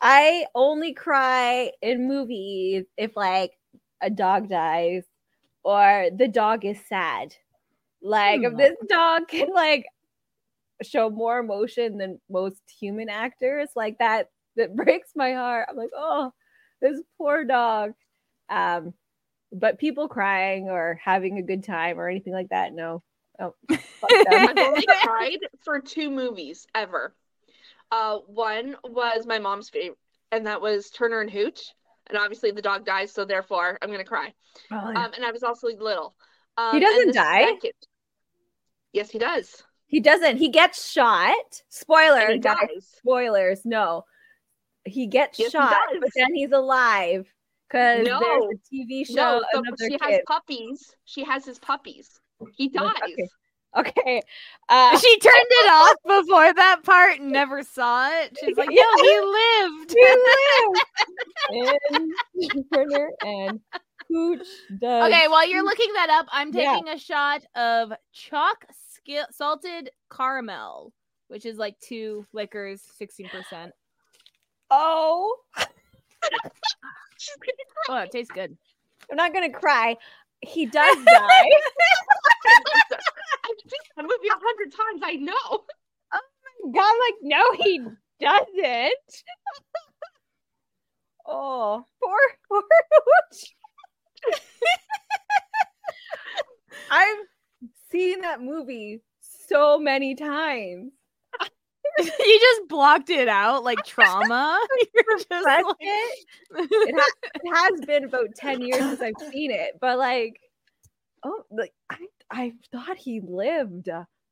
[0.00, 3.52] I only cry in movies if like
[4.02, 5.04] a dog dies
[5.64, 7.34] or the dog is sad.
[8.02, 8.58] Like if Hmm.
[8.58, 9.86] this dog can like
[10.82, 15.66] show more emotion than most human actors, like that that breaks my heart.
[15.70, 16.32] I'm like, oh,
[16.80, 17.92] this poor dog.
[18.50, 18.94] Um,
[19.52, 23.02] but people crying or having a good time or anything like that, no.
[23.40, 23.54] Oh,
[24.00, 24.44] fuck them.
[24.46, 27.14] I've only cried for two movies ever.
[27.90, 29.98] Uh, one was my mom's favorite,
[30.32, 31.74] and that was Turner and Hooch.
[32.08, 34.34] And obviously, the dog dies, so therefore, I'm gonna cry.
[34.70, 35.04] Oh, yeah.
[35.06, 36.14] Um, and I was also little.
[36.56, 37.54] Um, He doesn't die?
[38.92, 39.62] Yes, he does.
[39.86, 40.36] he doesn't.
[40.36, 41.34] He gets shot.
[41.68, 42.56] Spoiler, he guys.
[42.60, 42.88] dies.
[42.98, 43.64] spoilers.
[43.64, 44.04] No,
[44.84, 46.00] he gets Yes, shot, does.
[46.00, 47.26] but then he's alive
[47.68, 48.20] because No.
[48.20, 49.14] there's a TV show.
[49.14, 50.00] No, so she kid.
[50.02, 50.94] has puppies.
[51.06, 52.20] She has his puppies.
[52.56, 52.92] He dies.
[53.02, 53.28] okay.
[53.76, 54.22] Okay.
[54.68, 58.36] Uh, she turned it off before that part and never saw it.
[58.42, 58.82] She's like, Yeah.
[58.82, 59.20] no, he
[59.68, 59.94] lived.
[59.94, 60.06] he
[61.50, 61.72] lives.
[62.50, 63.60] and Turner and
[64.08, 64.46] Hooch
[64.78, 65.08] does.
[65.12, 66.72] Okay, while you're looking that up, I'm Yeah.
[66.74, 70.92] taking a shot of chalk ski- salted caramel,
[71.28, 73.70] which is like two liquors, 16%.
[74.70, 75.36] Oh,
[77.88, 78.56] Oh, it tastes good.
[79.10, 79.96] I'm not gonna cry.
[80.46, 81.50] He does die.
[83.44, 85.02] I've seen that movie a hundred times.
[85.04, 85.64] I know.
[86.14, 87.80] Oh God, I'm like, no, he
[88.20, 89.22] doesn't.
[91.26, 92.62] oh, poor, poor
[96.90, 97.16] I've
[97.90, 100.92] seen that movie so many times.
[101.98, 104.58] You just blocked it out like trauma.
[104.94, 106.26] You're just like- it.
[106.56, 110.40] It, ha- it has been about 10 years since I've seen it, but like,
[111.24, 111.96] oh, like I,
[112.30, 113.88] I thought he lived.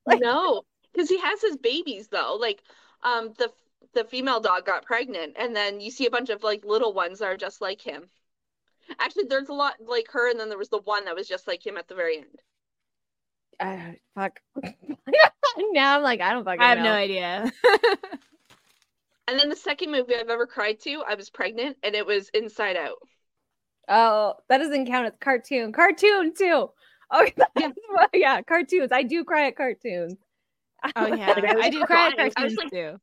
[0.07, 2.37] Like- no, because he has his babies though.
[2.41, 2.63] Like,
[3.03, 3.51] um, the
[3.95, 7.19] the female dog got pregnant, and then you see a bunch of like little ones
[7.19, 8.05] that are just like him.
[8.99, 11.47] Actually, there's a lot like her, and then there was the one that was just
[11.47, 12.43] like him at the very end.
[13.63, 14.41] Uh, fuck.
[15.73, 16.85] now I'm like, I don't fucking I have know.
[16.85, 17.53] no idea.
[19.29, 22.29] And then the second movie I've ever cried to, I was pregnant, and it was
[22.31, 22.99] Inside Out.
[23.89, 25.07] Oh, that doesn't count.
[25.07, 25.73] It's cartoon.
[25.73, 26.71] Cartoon too.
[27.11, 27.69] Oh yeah,
[28.15, 28.91] yeah, cartoons.
[28.93, 30.17] I do cry at cartoons.
[30.97, 32.21] Oh yeah, I I do cry at crying.
[32.21, 32.97] I was cartoons like- too.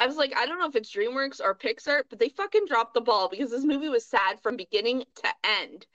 [0.00, 2.92] I was like, I don't know if it's DreamWorks or Pixar, but they fucking dropped
[2.92, 5.28] the ball because this movie was sad from beginning to
[5.62, 5.86] end.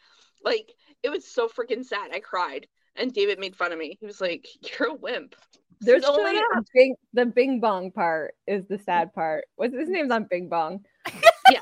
[0.43, 0.71] Like,
[1.03, 2.09] it was so freaking sad.
[2.11, 2.65] I cried.
[2.95, 3.97] And David made fun of me.
[3.99, 4.47] He was like,
[4.79, 5.35] You're a wimp.
[5.81, 6.63] There's Shut only up.
[6.73, 9.45] bing, the Bing Bong part is the sad part.
[9.55, 10.85] What's his name's on Bing Bong?
[11.51, 11.59] Yeah.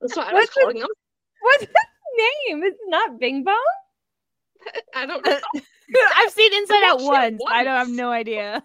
[0.00, 0.86] That's what I was What's his- calling him.
[1.40, 1.70] What's his
[2.48, 2.62] name?
[2.62, 3.56] It's not Bing Bong.
[4.94, 5.38] I don't know.
[6.16, 7.42] I've seen Inside Out watched it once.
[7.48, 8.62] I don't have no idea.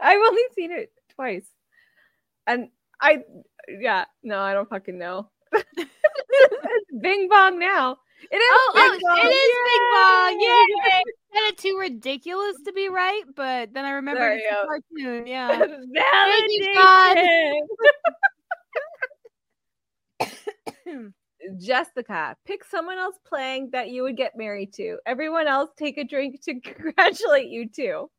[0.00, 1.46] I've only seen it twice,
[2.46, 2.68] and
[3.00, 3.18] I,
[3.68, 5.30] yeah, no, I don't fucking know.
[7.00, 7.96] Bing Bong now.
[8.30, 8.42] It is.
[8.42, 9.18] Oh, oh, Bing Bong.
[9.18, 10.40] it is Big Bong.
[10.40, 10.64] Yay!
[10.84, 11.02] Yay!
[11.32, 15.26] Kind of too ridiculous to be right, but then I remember it's a cartoon.
[15.26, 15.64] Yeah.
[20.20, 21.14] Validation.
[21.58, 24.98] Jessica, pick someone else playing that you would get married to.
[25.06, 28.10] Everyone else take a drink to congratulate you too.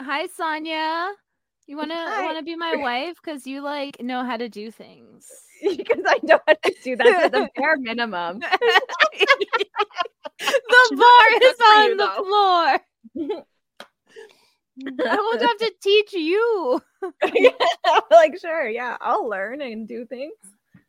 [0.00, 1.12] Hi, Sonia.
[1.66, 2.24] You wanna Hi.
[2.24, 5.26] wanna be my wife because you like know how to do things.
[5.76, 8.38] because I know how to do that at the bare minimum.
[8.40, 8.48] the
[10.40, 12.78] bar is on you, the floor.
[15.06, 16.80] I won't have to teach you.
[18.10, 20.34] like, sure, yeah, I'll learn and do things.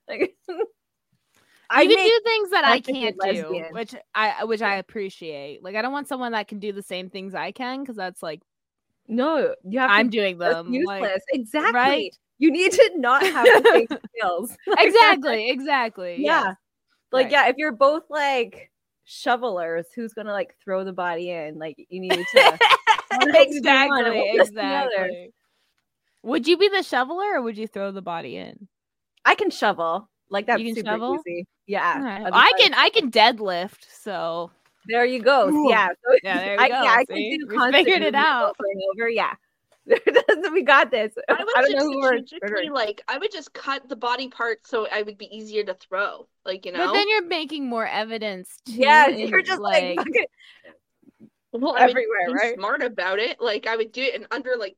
[0.07, 0.35] Like,
[1.69, 4.75] I can do things that I like a good can't do, which I which I
[4.75, 5.63] appreciate.
[5.63, 8.21] Like I don't want someone that can do the same things I can because that's
[8.21, 8.41] like
[9.07, 9.89] no, you have.
[9.89, 10.73] I'm to, doing them.
[10.73, 11.01] useless.
[11.01, 11.73] Like, exactly.
[11.73, 12.17] right?
[12.41, 14.57] You need to not have the same skills.
[14.79, 16.15] Exactly, exactly.
[16.17, 16.43] Yeah.
[16.47, 16.55] yes.
[17.11, 17.31] Like, Right.
[17.31, 18.71] yeah, if you're both like
[19.05, 21.59] shovelers, who's gonna like throw the body in?
[21.59, 22.59] Like, you need to.
[23.11, 25.05] One has to do one and exactly, one has to do the other.
[25.05, 25.33] exactly.
[26.23, 28.67] Would you be the shoveler or would you throw the body in?
[29.23, 30.09] I can shovel.
[30.31, 31.19] Like that's You can super shovel?
[31.27, 31.45] easy.
[31.67, 32.01] Yeah.
[32.01, 32.25] Right.
[32.25, 34.49] I'd I can I can deadlift, so
[34.87, 35.49] There you go.
[35.49, 35.69] Ooh.
[35.69, 35.89] Yeah.
[35.89, 38.55] So Yeah, there you I, go, Yeah, I can do We figured it out.
[38.59, 38.69] Over
[39.03, 39.09] over.
[39.09, 39.33] Yeah.
[40.53, 41.13] we got this.
[41.29, 42.25] I would I don't just know who we're.
[42.25, 45.73] strategically, like, I would just cut the body part so I would be easier to
[45.73, 46.27] throw.
[46.45, 46.87] Like, you know?
[46.87, 48.73] but then you're making more evidence too.
[48.73, 50.25] Yeah, you're just like, fucking-
[51.53, 52.55] well, I would everywhere, be right?
[52.55, 53.41] smart about it.
[53.41, 54.77] Like, I would do it in under, like,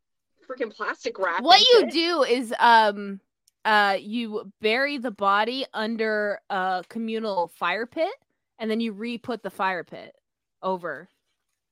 [0.50, 1.42] freaking plastic wrap.
[1.44, 1.92] what you shit.
[1.92, 3.22] do is um
[3.64, 8.12] uh you bury the body under a communal fire pit
[8.60, 10.14] and then you re-put the fire pit
[10.62, 11.08] over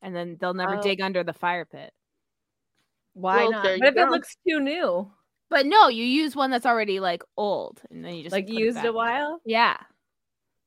[0.02, 0.82] and then they'll never Oh.
[0.82, 1.91] dig under the fire pit.
[3.13, 3.63] Why Well, not?
[3.63, 5.12] there What you if it looks too new?
[5.50, 8.84] But no, you use one that's already like old and then you just like used
[8.84, 9.41] a while?
[9.45, 9.78] Yeah.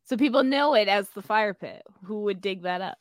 [0.04, 1.82] So people know it as the fire pit.
[2.04, 2.98] Who would dig that up?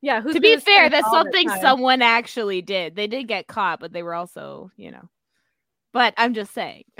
[0.00, 0.20] Yeah.
[0.20, 2.94] Who's to be fair, that's all that something someone actually did.
[2.94, 5.08] They did get caught, but they were also, you know.
[5.92, 6.84] But I'm just saying.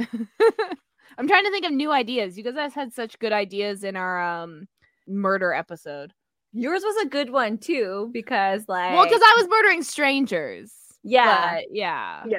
[1.18, 2.36] I'm trying to think of new ideas.
[2.36, 4.66] You guys had such good ideas in our um
[5.06, 6.12] murder episode.
[6.52, 10.72] Yours was a good one too, because like Well, because I was murdering strangers.
[11.02, 12.24] Yeah, But, yeah.
[12.26, 12.38] Yeah.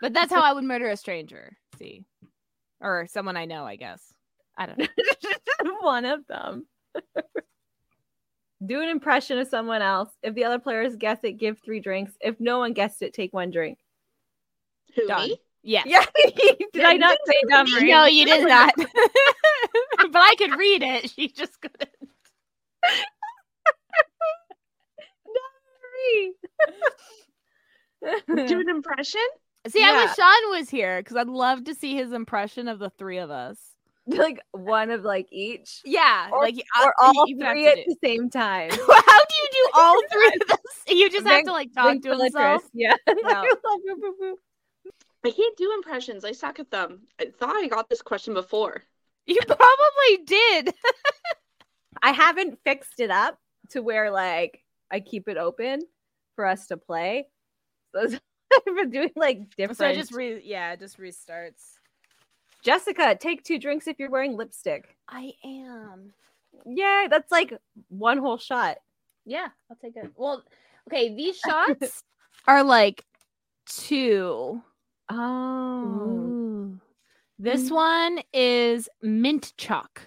[0.00, 1.56] But that's how I would murder a stranger.
[1.78, 2.04] See.
[2.80, 4.12] Or someone I know, I guess.
[4.56, 4.86] I don't know.
[5.80, 6.66] one of them.
[8.64, 10.10] Do an impression of someone else.
[10.22, 12.12] If the other players guess it, give three drinks.
[12.20, 13.78] If no one guessed it, take one drink.
[14.94, 15.28] Who Done.
[15.28, 15.40] me?
[15.62, 15.82] Yeah.
[15.86, 16.04] Yeah.
[16.72, 17.66] Did I not say dumb?
[17.72, 17.90] Marie?
[17.90, 18.72] No, you did not.
[18.76, 18.88] but
[20.16, 21.10] I could read it.
[21.10, 21.90] She just couldn't.
[28.02, 29.20] Do an impression?
[29.68, 32.90] See, I wish Sean was here because I'd love to see his impression of the
[32.90, 33.58] three of us.
[34.06, 37.96] like one of like each, Yeah, Or- like or uh, all three at do- the
[38.04, 38.70] same time.
[38.72, 40.58] How do you do all three of those?
[40.96, 42.32] You just have to like talk to himself.
[42.32, 42.96] Ventriloquist, Yeah.
[45.24, 46.24] I can't do impressions.
[46.24, 47.02] I suck at them.
[47.20, 48.82] I thought I got this question before.
[49.26, 50.74] You probably did.
[52.02, 53.38] I haven't fixed it up
[53.70, 55.82] to where like I keep it open
[56.34, 57.28] for us to play.
[57.94, 58.00] So
[58.54, 59.78] I've been doing like different.
[59.78, 61.78] So I just re yeah, it just restarts.
[62.62, 64.96] Jessica, take two drinks if you're wearing lipstick.
[65.08, 66.12] I am.
[66.64, 67.54] Yeah, that's like
[67.88, 68.78] one whole shot.
[69.24, 70.12] Yeah, I'll take it.
[70.16, 70.42] Well,
[70.88, 72.04] okay, these shots
[72.46, 73.04] are like
[73.66, 74.62] two.
[75.10, 76.80] Oh, Ooh.
[77.38, 77.74] This mm-hmm.
[77.74, 80.02] one is mint chalk.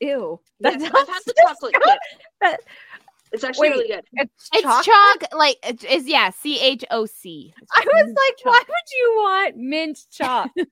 [0.00, 0.40] ew.
[0.60, 1.98] Yes, That I've had the chocolate disgusting.
[2.42, 2.60] chip.
[3.34, 3.76] It's actually Wait.
[3.76, 4.04] really good.
[4.14, 4.84] It's, It's chocolate?
[4.84, 7.52] chalk, like it- it's yeah, C H O C.
[7.76, 10.50] I was like, why would you want mint chalk?
[10.56, 10.66] Well,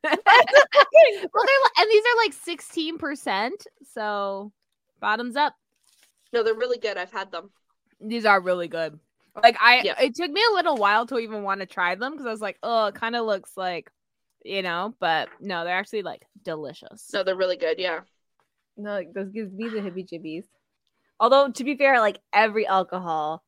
[1.46, 3.66] they're and these are like sixteen percent.
[3.92, 4.53] So
[5.01, 5.55] bottoms up.
[6.33, 6.96] No, they're really good.
[6.96, 7.51] I've had them.
[8.01, 8.98] These are really good.
[9.42, 10.01] Like I, Yeah.
[10.01, 12.40] it took me a little while to even want to try them because I was
[12.40, 13.90] like, oh, it kind of looks like,
[14.44, 17.11] you know, but no, they're actually like delicious.
[17.12, 17.79] No, they're really good.
[17.79, 18.01] Yeah.
[18.77, 20.44] no, like, those gives me the hippie jibbies.
[21.20, 23.42] Although to be fair, like every alcohol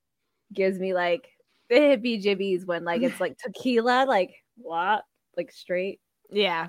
[0.53, 1.29] gives me like
[1.68, 5.05] the hippie jibbies when like it's like tequila, like what?
[5.37, 6.00] Like straight.
[6.31, 6.68] Yeah.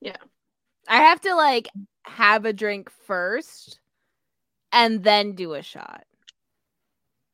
[0.00, 0.16] Yeah.
[0.88, 1.68] I have to like
[2.04, 3.80] have a drink first
[4.72, 6.04] and then do a shot.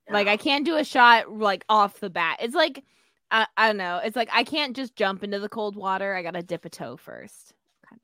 [0.09, 0.38] Like I oh.
[0.38, 2.38] can't do a shot like off the bat.
[2.40, 2.85] It's like
[3.30, 4.00] I, I don't know.
[4.04, 6.14] It's like I can't just jump into the cold water.
[6.14, 7.54] I gotta dip a toe first.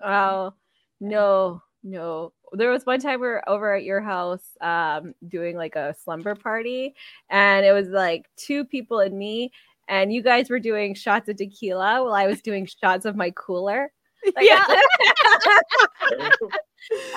[0.00, 0.52] Oh
[1.00, 2.32] no, no.
[2.52, 6.34] There was one time we were over at your house um doing like a slumber
[6.34, 6.94] party
[7.30, 9.52] and it was like two people and me
[9.88, 13.30] and you guys were doing shots of tequila while I was doing shots of my
[13.30, 13.92] cooler.
[14.36, 14.64] Like, Yeah.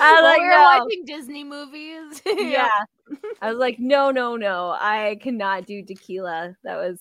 [0.00, 0.78] I was like, we were no.
[0.80, 2.20] watching Disney movies.
[2.26, 2.82] yeah.
[3.40, 4.70] I was like, no, no, no.
[4.70, 6.56] I cannot do tequila.
[6.64, 6.98] That was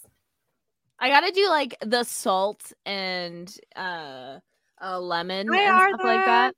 [0.99, 4.37] I gotta do like the salt and uh,
[4.81, 6.55] uh lemon Hi, and stuff like that.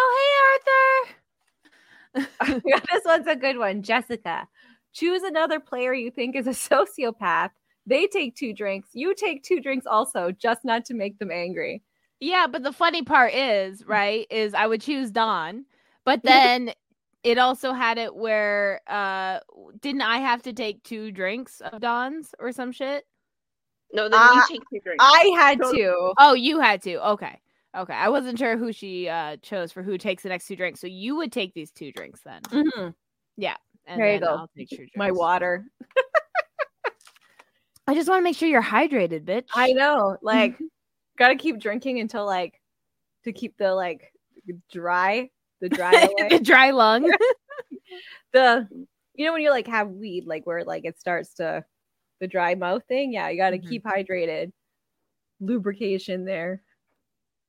[0.00, 1.04] Oh
[2.14, 2.60] hey Arthur.
[2.92, 3.82] this one's a good one.
[3.82, 4.46] Jessica,
[4.92, 7.50] choose another player you think is a sociopath.
[7.86, 8.90] They take two drinks.
[8.92, 11.82] You take two drinks also, just not to make them angry.
[12.20, 15.64] Yeah, but the funny part is, right, is I would choose Dawn,
[16.04, 16.72] but then
[17.24, 19.40] it also had it where uh
[19.80, 23.04] didn't I have to take two drinks of Dawn's or some shit?
[23.92, 25.02] No, then Uh, you take two drinks.
[25.04, 26.12] I had So- to.
[26.18, 27.06] Oh, you had to.
[27.10, 27.40] Okay.
[27.76, 27.92] Okay.
[27.94, 30.80] I wasn't sure who she uh chose for who takes the next two drinks.
[30.80, 32.40] So you would take these two drinks then.
[32.42, 32.94] Mhm.
[33.90, 34.26] And There you go.
[34.26, 34.96] I'll take two drinks.
[34.96, 35.64] My water.
[37.86, 39.46] I just want to make sure you're hydrated, bitch.
[39.54, 40.18] I know.
[40.20, 40.58] Like,
[41.18, 42.60] gotta keep drinking until like
[43.24, 44.12] to keep the like
[44.70, 47.10] dry, the dry the dry lung.
[48.32, 48.68] the
[49.14, 51.64] you know when you like have weed like where like it starts to
[52.20, 53.68] the dry mouth thing yeah you got to Mhm.
[53.68, 54.52] keep hydrated
[55.40, 56.62] lubrication there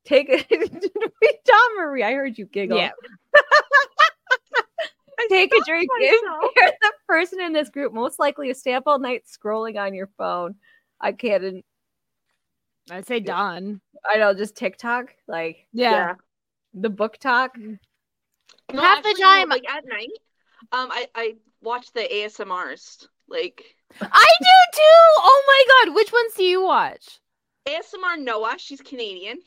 [0.09, 0.49] take it
[1.45, 2.91] Dawn Marie I heard you giggle Yeah.
[5.29, 6.21] take a drink if
[6.55, 9.93] you're the person in this group most likely to stay up all night scrolling on
[9.93, 10.55] your phone
[10.99, 11.63] I can't
[12.91, 13.81] I'd say Dawn.
[14.03, 16.15] I know just TikTok like Yeah.
[16.73, 17.77] the BookTok No,
[18.81, 20.09] Half the actually, no, time- like at night,
[20.71, 23.07] um, I I watch the ASMRs.
[23.27, 23.63] Like
[24.01, 24.81] I do too.
[25.19, 25.95] Oh my god.
[25.95, 27.19] Which ones do you watch?
[27.67, 29.39] ASMR Noah, she's Canadian.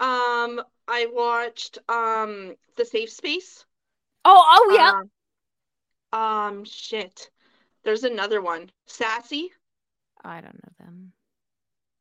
[0.00, 3.64] Um, I watched um The Safe Space.
[4.24, 5.00] Oh, oh yeah.
[6.12, 6.20] Um,
[6.58, 7.30] um, shit.
[7.84, 8.70] There's another one.
[8.86, 9.50] Sassy.
[10.22, 11.12] I don't know them.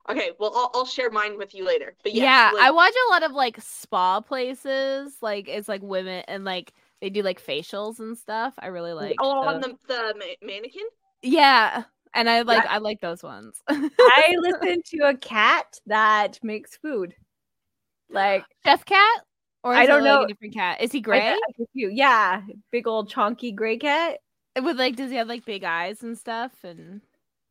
[0.10, 1.96] Okay, well, I'll, I'll share mine with you later.
[2.04, 5.16] But yes, yeah, like- I watch a lot of like spa places.
[5.22, 8.54] Like it's like women and like they do like facials and stuff.
[8.60, 9.16] I really like.
[9.20, 10.86] oh, on the the ma- mannequin.
[11.22, 11.84] Yeah,
[12.14, 13.62] and I like I like those ones.
[13.70, 17.14] I listen to a cat that makes food.
[18.10, 19.22] Like Chef cat,
[19.64, 20.24] or I it, don't like, know.
[20.24, 20.82] A different cat.
[20.82, 21.36] Is he gray?
[21.74, 22.42] Yeah,
[22.72, 24.20] big old chonky gray cat.
[24.62, 26.52] With like, does he have like big eyes and stuff?
[26.64, 27.02] And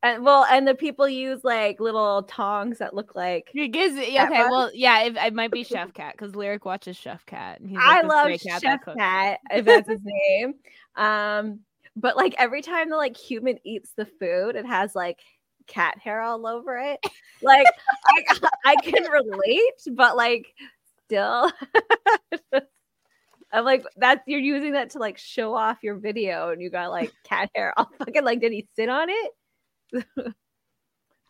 [0.03, 3.49] And well, and the people use like little tongs that look like.
[3.53, 4.45] he gives yeah, okay.
[4.49, 7.61] Well, yeah, it, it might be Chef Cat because Lyric watches Chef Cat.
[7.61, 8.81] And he's, like, I love cat Chef.
[8.97, 10.55] Cat, if that's his name.
[10.97, 11.61] Um,
[11.97, 15.19] but like every time the like human eats the food, it has like
[15.69, 17.01] cat hair all over it.
[17.41, 17.69] Like
[18.09, 18.25] I,
[18.65, 20.53] I can relate, but like
[21.05, 21.53] still,
[23.53, 26.91] I'm like that's you're using that to like show off your video, and you got
[26.91, 28.41] like cat hair all fucking like.
[28.41, 30.35] Did he sit on it?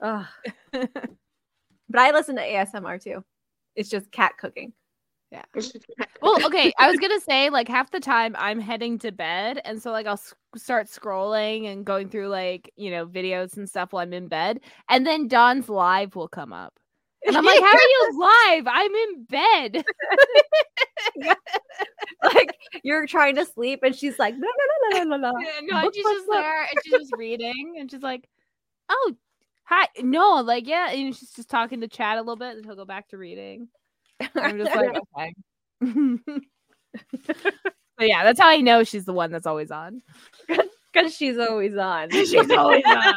[0.01, 0.27] Ugh.
[0.73, 3.23] but I listen to ASMR too.
[3.77, 4.73] It's just cat cooking.
[6.23, 6.73] Well, okay.
[6.79, 10.07] I was gonna say like half the time I'm heading to bed, and so like
[10.07, 14.13] I'll s- start scrolling and going through like you know videos and stuff while I'm
[14.13, 16.75] in bed, and then Dawn's live will come up,
[17.27, 18.67] and I'm like, "How are you live?
[18.69, 19.85] I'm in bed."
[22.35, 25.39] like you're trying to sleep, and she's like, no, no, no, no, no, no.
[25.63, 26.37] No, Book, she's book, just book.
[26.37, 28.29] there and she's just reading and she's like,
[28.89, 29.15] "Oh,
[29.65, 32.77] hi." No, like yeah, and she's just talking to Chad a little bit, and he'll
[32.77, 33.69] go back to reading.
[34.21, 34.91] And I'm just like,
[35.83, 36.41] okay.
[37.99, 40.03] so yeah, that's how I know she's the one that's always on.
[40.93, 42.11] because she's always on.
[42.11, 43.15] She's always on.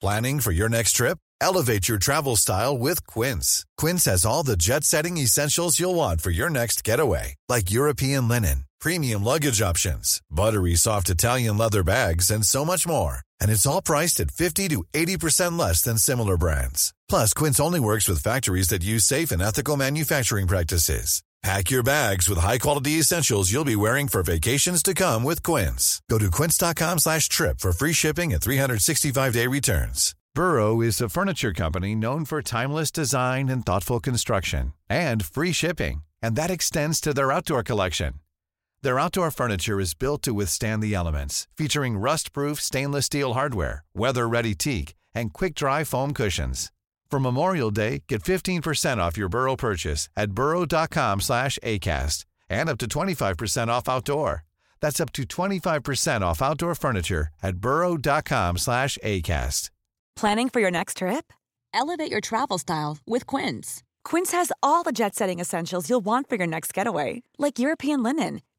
[0.00, 1.18] Planning for your next trip?
[1.40, 3.64] Elevate your travel style with Quince.
[3.76, 8.28] Quince has all the jet setting essentials you'll want for your next getaway, like European
[8.28, 13.20] linen, premium luggage options, buttery soft Italian leather bags, and so much more.
[13.40, 16.94] And it's all priced at 50 to 80% less than similar brands.
[17.08, 21.22] Plus, Quince only works with factories that use safe and ethical manufacturing practices.
[21.42, 26.02] Pack your bags with high-quality essentials you'll be wearing for vacations to come with Quince.
[26.10, 30.16] Go to quince.com slash trip for free shipping and 365-day returns.
[30.34, 36.02] Burrow is a furniture company known for timeless design and thoughtful construction and free shipping,
[36.20, 38.14] and that extends to their outdoor collection.
[38.82, 44.54] Their outdoor furniture is built to withstand the elements, featuring rust-proof stainless steel hardware, weather-ready
[44.54, 46.70] teak, and quick-dry foam cushions.
[47.10, 52.78] For Memorial Day, get 15% off your Burrow purchase at burrow.com slash ACAST and up
[52.78, 54.44] to 25% off outdoor.
[54.80, 59.70] That's up to 25% off outdoor furniture at burrow.com slash ACAST.
[60.14, 61.32] Planning for your next trip?
[61.72, 63.82] Elevate your travel style with Quince.
[64.04, 68.02] Quince has all the jet setting essentials you'll want for your next getaway, like European
[68.02, 68.40] linen,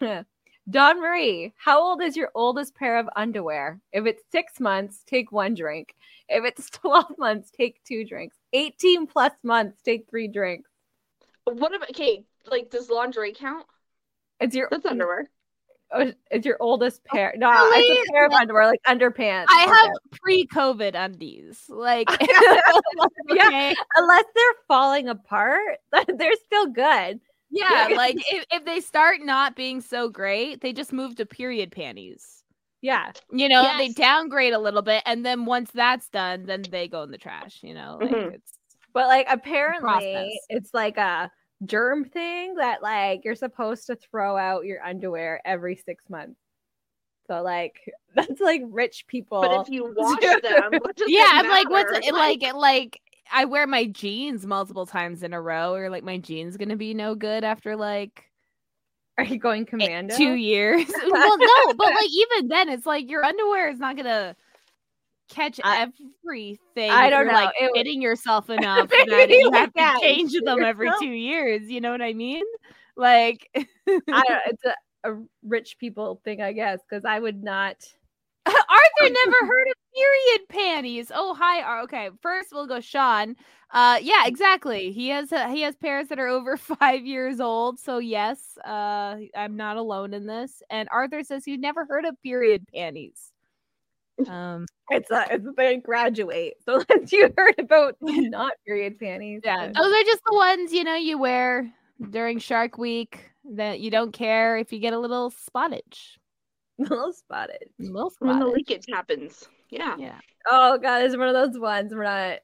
[0.70, 3.80] Dawn Marie, how old is your oldest pair of underwear?
[3.92, 5.94] If it's six months, take one drink.
[6.28, 8.36] If it's 12 months, take two drinks.
[8.52, 10.68] 18 plus months, take three drinks.
[11.44, 12.24] What about okay?
[12.46, 13.64] Like, does laundry count?
[14.40, 15.30] It's your That's underwear.
[15.90, 17.34] oh, it's your oldest oh, pair.
[17.36, 17.80] No, Really?
[17.98, 19.46] it's a pair of underwear, like underpants.
[19.48, 19.72] I Okay.
[19.74, 19.90] have
[20.22, 21.64] pre-COVID undies.
[21.68, 22.08] Like,
[23.30, 23.72] Yeah.
[23.96, 25.78] unless they're falling apart,
[26.14, 27.20] they're still good.
[27.50, 31.72] Yeah, like if, if they start not being so great, they just move to period
[31.72, 32.44] panties.
[32.80, 33.12] Yeah.
[33.32, 37.02] You know, they downgrade a little bit, and then once that's done, then they go
[37.02, 37.60] in the trash.
[37.62, 38.34] You know, like Mhm.
[38.34, 38.52] it's
[38.92, 41.30] But like apparently it's like a
[41.64, 46.40] germ thing that like you're supposed to throw out your underwear every six months.
[47.26, 47.80] So like
[48.14, 49.40] that's like rich people.
[49.40, 51.40] But if you wash them, what does yeah.
[51.40, 52.06] it I'm like, what's matter?
[52.06, 52.42] it like?
[52.42, 53.00] It like
[53.32, 56.94] I wear my jeans multiple times in a row, or like my jeans gonna be
[56.94, 58.24] no good after like
[59.18, 60.16] Are you going eh, commando?
[60.16, 60.86] two years.
[61.10, 64.36] well, no, but like even then, it's like your underwear is not gonna
[65.28, 65.90] catch I-
[66.24, 66.90] everything.
[66.90, 67.32] I don't know.
[67.32, 71.68] Like It was- yourself enough that you have to change them every two years.
[71.68, 72.44] You know what I mean?
[72.96, 77.76] Like I don't, it's a, a rich people thing, I guess, because I would not.
[78.46, 81.10] Arthur never heard of period panties.
[81.14, 81.62] Oh, hi.
[81.62, 83.36] Ar- Okay, first we'll go Sean.
[83.70, 84.92] Uh, yeah, exactly.
[84.92, 87.78] He has uh, he has parents that are over five years old.
[87.78, 90.62] So yes, uh, I'm not alone in this.
[90.70, 93.32] And Arthur says he's never heard of period panties.
[94.28, 96.54] Um, It's a it's they graduate.
[96.64, 99.42] So unless you heard about not period panties.
[99.44, 101.72] yeah, those are just the ones you know you wear
[102.10, 106.16] during Shark Week that you don't care if you get a little spottage.
[106.78, 107.68] little spotted.
[107.80, 109.48] A little When the leakage happens.
[109.70, 109.96] Yeah.
[109.98, 110.18] Yeah.
[110.50, 111.94] Oh god, it's one of those ones.
[111.94, 112.38] We're not.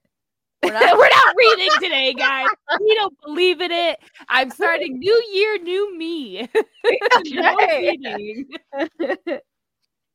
[0.62, 1.10] We're We're not.
[1.26, 2.48] not reading today, guys.
[2.80, 3.98] We don't believe in it.
[4.28, 6.48] I'm starting new year, new me.
[7.26, 7.96] Okay.
[8.02, 8.46] reading.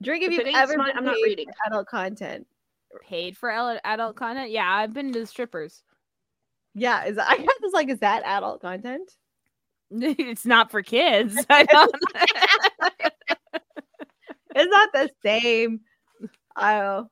[0.01, 1.47] Drink if If you've ever smart, been I'm not reading.
[1.47, 2.47] for adult content.
[3.07, 3.51] Paid for
[3.83, 4.49] adult content?
[4.51, 5.83] Yeah, I've been to the strippers.
[6.73, 9.11] Yeah, is I got this like is that adult content?
[9.91, 11.35] it's not for kids.
[11.49, 11.91] I don't.
[14.55, 15.81] It's not the same.
[16.59, 17.07] Oh.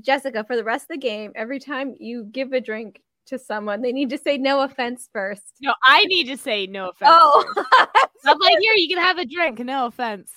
[0.00, 3.80] Jessica, for the rest of the game, every time you give a drink to someone,
[3.80, 5.42] they need to say no offense first.
[5.60, 7.10] no, I need to say no offense.
[7.12, 7.44] Oh,
[8.24, 9.60] I'm like, here, you can have a drink.
[9.60, 10.32] No offense.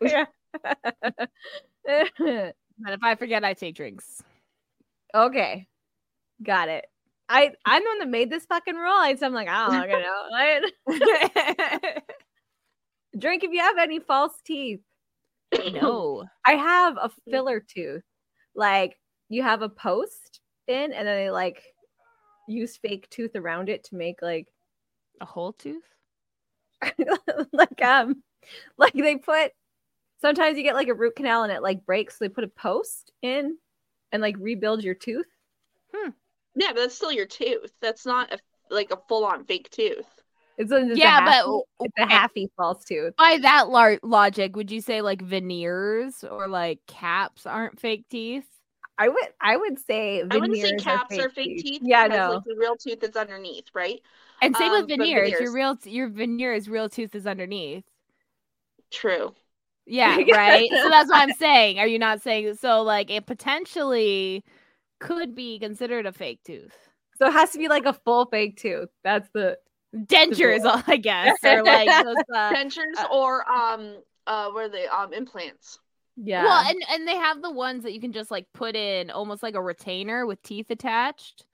[0.00, 0.26] yeah.
[2.82, 4.22] But if I forget, I take drinks.
[5.14, 5.66] okay,
[6.42, 6.86] got it.
[7.28, 9.16] I I'm the one that made this fucking rule.
[9.18, 12.00] So I'm like, I don't know.
[13.18, 14.80] Drink if you have any false teeth.
[15.72, 16.24] No.
[16.46, 18.02] I have a filler tooth.
[18.54, 18.98] Like
[19.28, 21.62] you have a post in, and then they like
[22.48, 24.48] use fake tooth around it to make like
[25.20, 25.84] A whole tooth?
[27.52, 28.22] like um
[28.78, 29.52] like they put
[30.22, 32.48] sometimes you get like a root canal and it like breaks so they put a
[32.48, 33.56] post in
[34.12, 35.26] and like rebuild your tooth
[35.94, 36.10] Hmm.
[36.54, 37.72] Yeah, but that's still your tooth.
[37.80, 38.38] That's not a
[38.70, 40.06] like a full on fake tooth.
[40.60, 43.98] It's, a, it's a Yeah, but halfy- it's a halfy false tooth by that lar-
[44.02, 48.44] logic, would you say like veneers or like caps aren't fake teeth?
[48.98, 51.80] i would i would say I wouldn't say caps are fake teeth.
[51.82, 54.00] yeah because, no Like the real tooth is underneath, right?
[54.42, 55.30] And same Um, with but veneers.
[55.40, 57.84] Your real t- your veneers, real tooth is underneath.
[58.90, 59.34] True.
[59.86, 60.36] Yeah, Yeah.
[60.36, 60.68] right.
[60.70, 61.78] so that's what I'm saying.
[61.78, 62.82] Are you not saying so?
[62.82, 64.44] Like it potentially
[64.98, 66.76] could be considered a fake tooth.
[67.18, 69.56] so it has to be like a full fake tooth that's the
[69.94, 72.16] Dentures, I guess, or like those.
[72.34, 75.78] Uh, Dentures uh, or um uh where they um implants.
[76.16, 79.10] yeah Well, and and they have the ones that you can just like put in
[79.10, 81.44] almost like a retainer with teeth attached.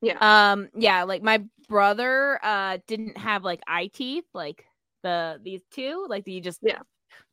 [0.00, 0.16] Yeah.
[0.20, 0.68] Um.
[0.74, 1.02] Yeah.
[1.04, 4.64] Like my brother uh didn't have like eye teeth like
[5.02, 6.80] the these two like you just Yeah.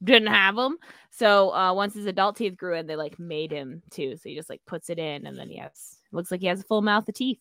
[0.04, 0.78] didn't have them.
[1.12, 4.18] So uh once his adult teeth grew in, they like made him too.
[4.18, 6.62] So he just like puts it in, and then he has looks like he has
[6.62, 7.40] a full mouth of teeth.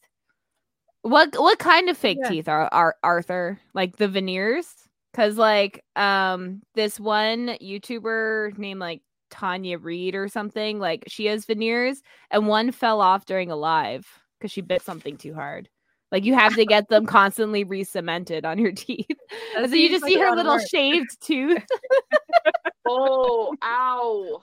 [1.03, 2.29] What what kind of fake Yeah.
[2.31, 3.59] teeth are, are Arthur?
[3.75, 4.67] Like the veneers?
[5.15, 11.45] Cause like um this one YouTuber named like Tanya Reed or something, like she has
[11.45, 14.07] veneers and one fell off during a live
[14.39, 15.69] because she bit something too hard.
[16.13, 19.07] Like you have to get them constantly re-cemented on your teeth.
[19.55, 20.69] So you just like see her little work.
[20.71, 21.65] shaved tooth.
[22.85, 24.43] Oh, ow.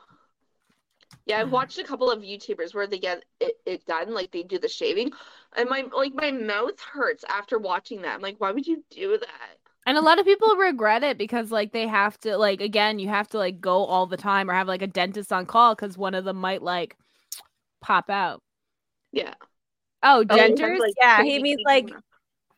[1.29, 1.53] Yeah, I've mm-hmm.
[1.53, 4.67] watched a couple of YouTubers where they get it, it done, like they do the
[4.67, 5.11] shaving,
[5.55, 8.15] and my like my mouth hurts after watching that.
[8.15, 9.57] I'm like, why would you do that?
[9.85, 13.09] And a lot of people regret it because like they have to like again, you
[13.09, 15.99] have to like go all the time or have like a dentist on call because
[15.99, 16.97] one of them might like
[17.79, 18.41] pop out.
[19.11, 19.35] Yeah.
[20.01, 20.79] Oh, Oh, you have, dentures?
[20.79, 22.03] like, yeah, he means like in them.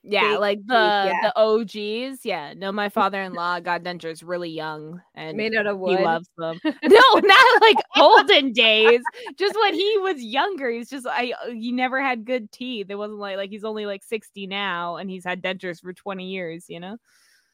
[0.03, 1.21] Yeah, like the yeah.
[1.21, 2.25] the OGs.
[2.25, 2.53] Yeah.
[2.55, 6.59] No, my father-in-law got dentures really young and made out of wood he loves them.
[6.63, 6.73] no,
[7.15, 9.01] not like olden days.
[9.37, 12.87] Just when he was younger, he's just I uh, he never had good teeth.
[12.89, 16.25] It wasn't like like he's only like 60 now and he's had dentures for 20
[16.25, 16.97] years, you know?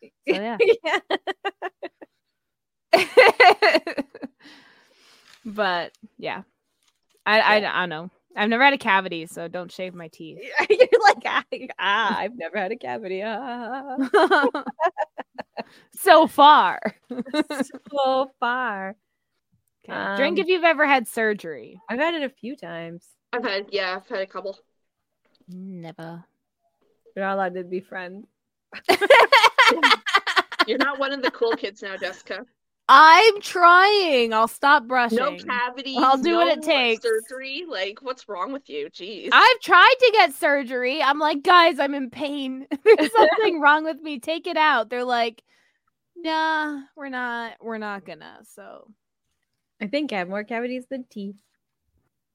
[0.01, 0.57] So yeah.
[0.83, 0.99] yeah.
[5.45, 6.43] but yeah.
[7.25, 8.09] I, I I don't know.
[8.37, 10.37] I've never had a cavity, so don't shave my teeth.
[10.69, 11.43] You're like, ah,
[11.79, 13.23] ah, I've never had a cavity.
[13.25, 13.97] Ah.
[15.95, 16.79] so far.
[17.97, 18.95] so far.
[19.89, 20.15] Okay.
[20.17, 21.79] Drink Um, if you've ever had surgery.
[21.89, 23.07] I've had it a few times.
[23.33, 24.57] I've had yeah, I've had a couple.
[25.47, 26.23] Never.
[27.15, 28.27] We're not allowed to be friends.
[30.67, 32.45] You're not one of the cool kids now, Jessica.
[32.89, 34.33] I'm trying.
[34.33, 35.17] I'll stop brushing.
[35.17, 35.97] No cavities.
[35.99, 37.03] I'll do what it no takes.
[37.03, 37.65] Surgery.
[37.67, 38.89] Like, what's wrong with you?
[38.89, 39.29] Jeez.
[39.31, 41.03] I've tried to get surgery.
[41.03, 42.65] I'm like, guys, I'm in pain.
[42.85, 44.19] There's something wrong with me.
[44.19, 44.89] Take it out.
[44.89, 45.43] They're like,
[46.17, 47.53] Nah, we're not.
[47.61, 48.39] We're not gonna.
[48.55, 48.87] So
[49.81, 51.35] I think I have more cavities than teeth.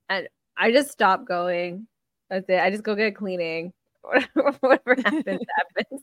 [0.08, 1.86] And I just stop going.
[2.30, 2.60] That's it.
[2.60, 3.72] I just go get cleaning.
[4.02, 6.02] Whatever happens, happens.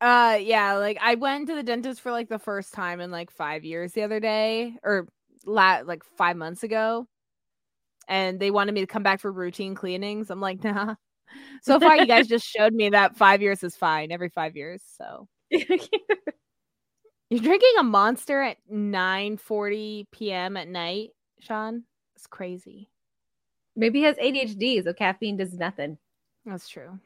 [0.00, 3.30] Uh yeah, like I went to the dentist for like the first time in like
[3.30, 5.08] 5 years the other day or
[5.46, 7.06] la- like 5 months ago.
[8.08, 10.30] And they wanted me to come back for routine cleanings.
[10.30, 10.94] I'm like, "Nah."
[11.62, 14.82] So far you guys just showed me that 5 years is fine every 5 years.
[14.96, 15.60] So you're
[17.30, 20.56] drinking a monster at 9:40 p.m.
[20.56, 21.84] at night, Sean?
[22.14, 22.90] It's crazy.
[23.76, 25.98] Maybe he has ADHD, so caffeine does nothing.
[26.44, 26.98] That's true.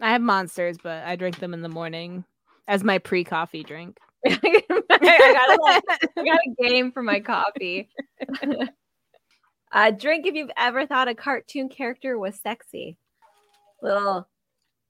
[0.00, 2.24] I have monsters, but I drink them in the morning
[2.68, 3.98] as my pre-coffee drink.
[4.26, 5.82] I got like,
[6.16, 7.88] I got a game for my coffee.
[9.72, 12.98] uh, drink if you've ever thought a cartoon character was sexy.
[13.82, 14.28] Little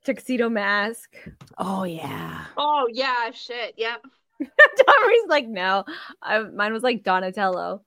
[0.04, 1.16] tuxedo mask.
[1.59, 2.46] Oh yeah.
[2.57, 3.74] Oh yeah, shit.
[3.76, 3.96] Yeah.
[4.40, 5.84] Tommy's like, no.
[6.22, 7.82] I, mine was like Donatello.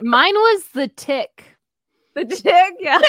[0.00, 1.56] Mine was the tick.
[2.14, 2.74] the tick?
[2.80, 3.00] yeah.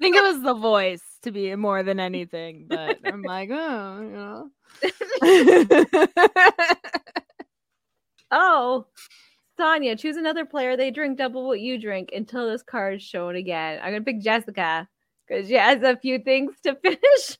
[0.00, 4.00] I think it was the voice to be more than anything, but I'm like, oh,
[4.00, 4.50] you know.
[8.30, 8.86] oh,
[9.56, 10.76] Sonia, choose another player.
[10.76, 13.80] They drink double what you drink until this card is shown again.
[13.82, 14.88] I'm gonna pick Jessica
[15.26, 17.38] because she has a few things to finish.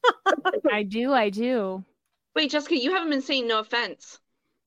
[0.72, 1.84] I do, I do.
[2.34, 4.18] Wait, Jessica, you haven't been saying no offense.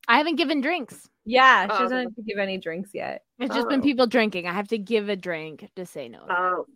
[0.08, 1.08] I haven't given drinks.
[1.24, 1.78] yeah, she Oh.
[1.80, 3.22] doesn't have to give any drinks yet.
[3.38, 3.82] It's just been Oh.
[3.84, 4.46] people drinking.
[4.46, 6.26] I have to give a drink to say no.
[6.28, 6.66] Oh.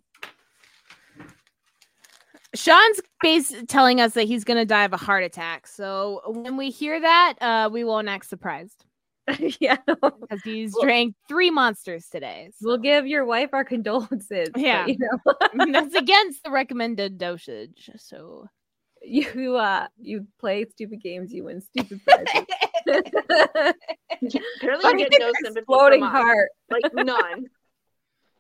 [2.57, 5.67] Sean's base telling us that he's gonna die of a heart attack.
[5.67, 8.85] So when we hear that, uh, we won't act surprised
[9.61, 12.51] yeah, because he's drank three monsters today.
[12.55, 14.49] so- we'll give your wife our condolences.
[14.53, 14.87] but, Yeah.
[14.87, 15.19] you know,
[15.73, 17.91] That's against the recommended dosage.
[17.97, 18.47] So
[19.03, 22.47] you uh, you play stupid games, you win stupid prizes.
[24.63, 26.49] Apparently, you get no sympathy exploding heart.
[26.71, 27.47] Like none.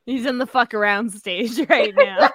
[0.06, 2.30] he's in the fuck around stage right now.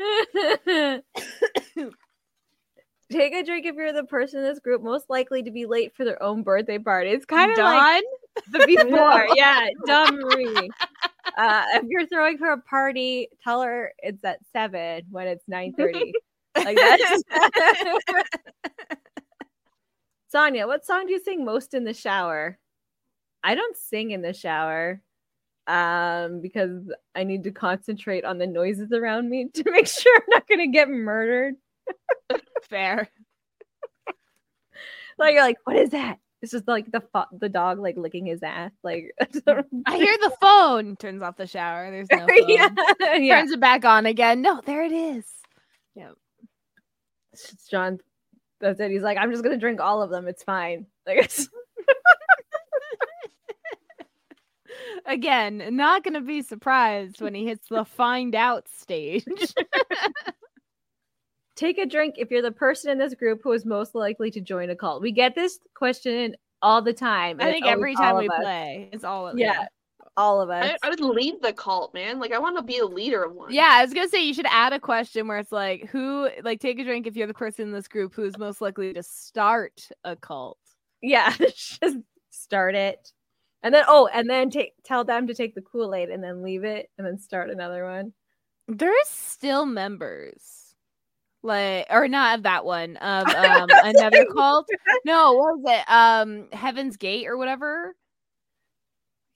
[3.10, 5.94] Take a drink if you're the person in this group most likely to be late
[5.96, 7.10] for their own birthday party.
[7.10, 8.04] It's kind of like
[8.52, 9.26] the before.
[9.34, 10.70] yeah, Dawn Marie.
[11.36, 15.72] Uh, if you're throwing her a party, tell her it's at seven when it's nine
[15.76, 16.12] thirty.
[16.56, 16.78] like.
[20.28, 22.58] Sonia, what song do you sing most in the shower?
[23.42, 25.02] I don't sing in the shower
[25.70, 26.82] um because
[27.14, 30.60] I need to concentrate on the noises around me to make sure I'm not going
[30.60, 31.54] to get murdered.
[32.68, 33.08] Fair.
[35.18, 36.18] Like you're like, what is that?
[36.42, 38.72] It's just like the fo- the dog like licking his ass.
[38.82, 40.96] Like I hear the phone.
[40.96, 41.90] Turns off the shower.
[41.90, 42.48] There's no phone.
[42.48, 42.68] yeah,
[43.16, 43.40] yeah.
[43.40, 44.40] Turns it back on again.
[44.42, 45.24] No, there it is.
[47.32, 47.98] It's just John.
[48.60, 48.90] That's it.
[48.90, 50.26] He's like, I'm just gonna drink all of them.
[50.26, 50.86] It's fine.
[51.06, 51.48] Like, it's-
[55.06, 59.24] Again, not gonna be surprised when he hits the find out stage.
[61.60, 64.40] take a drink if you're the person in this group who is most likely to
[64.40, 65.02] join a cult.
[65.02, 67.38] We get this question all the time.
[67.40, 68.36] I think every time we us.
[68.40, 69.66] play, it's all of Yeah,
[70.16, 70.78] all of us.
[70.82, 72.18] I, I would lead the cult, man.
[72.18, 73.52] Like I want to be a leader of one.
[73.52, 76.60] Yeah, I was gonna say you should add a question where it's like, who like
[76.60, 79.02] take a drink if you're the person in this group who is most likely to
[79.02, 80.58] start a cult.
[81.02, 81.98] yeah, just
[82.30, 83.12] start it,
[83.62, 86.42] and then oh, and then take tell them to take the Kool Aid and then
[86.42, 88.12] leave it, and then start another one.
[88.68, 90.74] There's still members.
[91.42, 92.96] Like or not of that one.
[92.98, 94.68] Of um another cult.
[95.04, 95.90] No, what was it?
[95.90, 97.94] Um Heaven's Gate or whatever.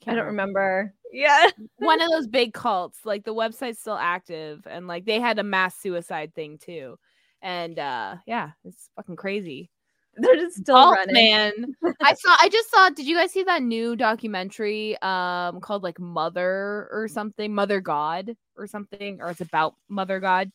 [0.02, 0.94] I Can't don't remember.
[1.12, 5.38] Yeah, one of those big cults like the website's still active and like they had
[5.38, 6.98] a mass suicide thing too
[7.40, 9.70] and uh yeah it's fucking crazy
[10.18, 11.14] they're just still Cult, running.
[11.14, 15.82] man i saw i just saw did you guys see that new documentary um called
[15.82, 20.50] like mother or something mother god or something or it's about mother god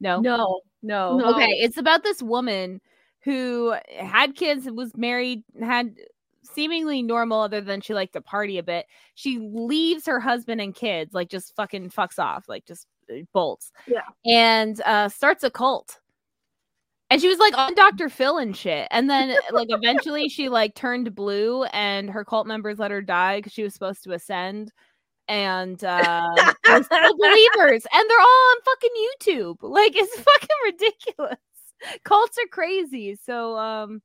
[0.00, 1.16] no No, no.
[1.18, 1.34] No.
[1.34, 2.80] okay it's about this woman
[3.22, 5.94] who had kids and was married had
[6.42, 10.74] seemingly normal other than she liked to party a bit she leaves her husband and
[10.74, 14.00] kids like just fucking fucks off like just uh, bolts Yeah.
[14.24, 16.00] and uh starts a cult
[17.10, 18.08] and she was like on Dr.
[18.08, 18.86] Phil and shit.
[18.92, 23.38] And then like eventually she like turned blue and her cult members let her die
[23.38, 24.72] because she was supposed to ascend.
[25.28, 26.22] And uh
[26.64, 27.84] they're still believers.
[27.92, 29.56] And they're all on fucking YouTube.
[29.62, 31.38] Like it's fucking ridiculous.
[32.04, 33.16] Cults are crazy.
[33.16, 34.02] So um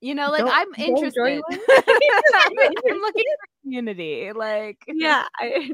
[0.00, 1.42] you know, like Don't- I'm don't interested.
[1.50, 4.32] I'm looking for community.
[4.32, 5.72] Like yeah, I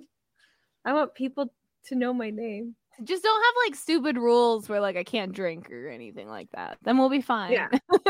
[0.87, 1.53] I want people
[1.89, 2.77] to know my name.
[3.03, 6.79] Just don't have like stupid rules where like I can't drink or anything like that.
[6.83, 7.53] Then we'll be fine.
[7.53, 7.69] Yeah.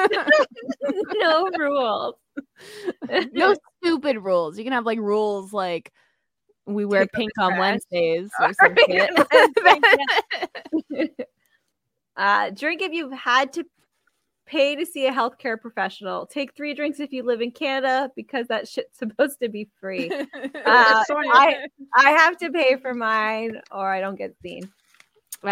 [1.14, 2.14] no rules.
[3.32, 4.59] no stupid rules.
[4.59, 5.91] You can have like rules like
[6.66, 7.59] we wear Take pink on.
[7.59, 9.11] Wednesdays or Or some pink shit.
[9.18, 9.26] on
[10.91, 11.09] Wednesdays,
[12.16, 13.64] uh, drink if you've had to
[14.47, 16.27] pay to see a healthcare professional.
[16.27, 20.11] Take three drinks if you live in Canada because that shit's supposed to be free.
[20.67, 24.71] Uh, I I have to pay for mine or I don't get seen.
[25.45, 25.49] Uh,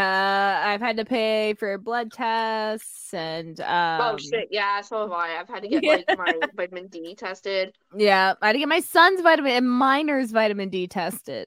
[0.65, 5.39] I've had to pay for blood tests and um, oh shit, yeah, so have I.
[5.39, 7.75] I've had to get like my vitamin D tested.
[7.95, 11.47] Yeah, I had to get my son's vitamin and miner's vitamin D tested.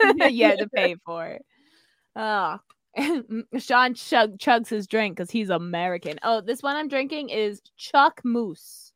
[0.00, 1.44] you had to pay for it.
[2.16, 2.58] Oh,
[3.58, 6.18] Sean chug chugs his drink because he's American.
[6.22, 8.92] Oh, this one I'm drinking is Chuck Moose.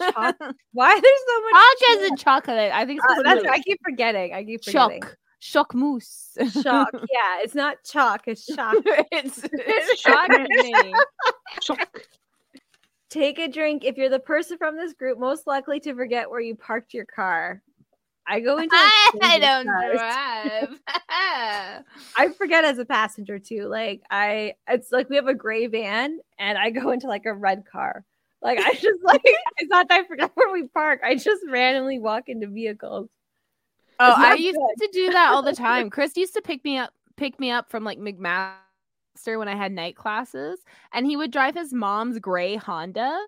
[0.00, 0.36] Choc-
[0.72, 1.52] Why there's so much?
[1.52, 2.72] Chuck as in chocolate.
[2.72, 4.34] I think it's Uh, that's to I keep forgetting.
[4.34, 5.02] I keep forgetting.
[5.02, 5.16] Chuck.
[5.40, 6.36] Chuck Moose.
[6.62, 6.88] Shock.
[6.92, 8.22] Yeah, it's not chalk.
[8.26, 8.74] It's shock.
[9.12, 10.94] it's it's shocking me.
[11.62, 11.88] Shock.
[13.10, 16.40] Take a drink if you're the person from this group most likely to forget where
[16.40, 17.62] you parked your car.
[18.26, 18.90] I go into like,
[19.22, 20.78] I strangers' don't cars.
[20.80, 21.84] drive.
[22.16, 23.68] I forget as a passenger too.
[23.68, 27.34] Like I, it's like we have a gray van, and I go into like a
[27.34, 28.04] red car.
[28.42, 31.00] Like I just like it's not that I forgot where we park.
[31.04, 33.08] I just randomly walk into vehicles.
[33.98, 35.90] Oh, I used to do that all the time.
[35.90, 39.72] Chris used to pick me up, pick me up from like McMaster when I had
[39.72, 40.60] night classes,
[40.92, 43.18] and he would drive his mom's gray Honda.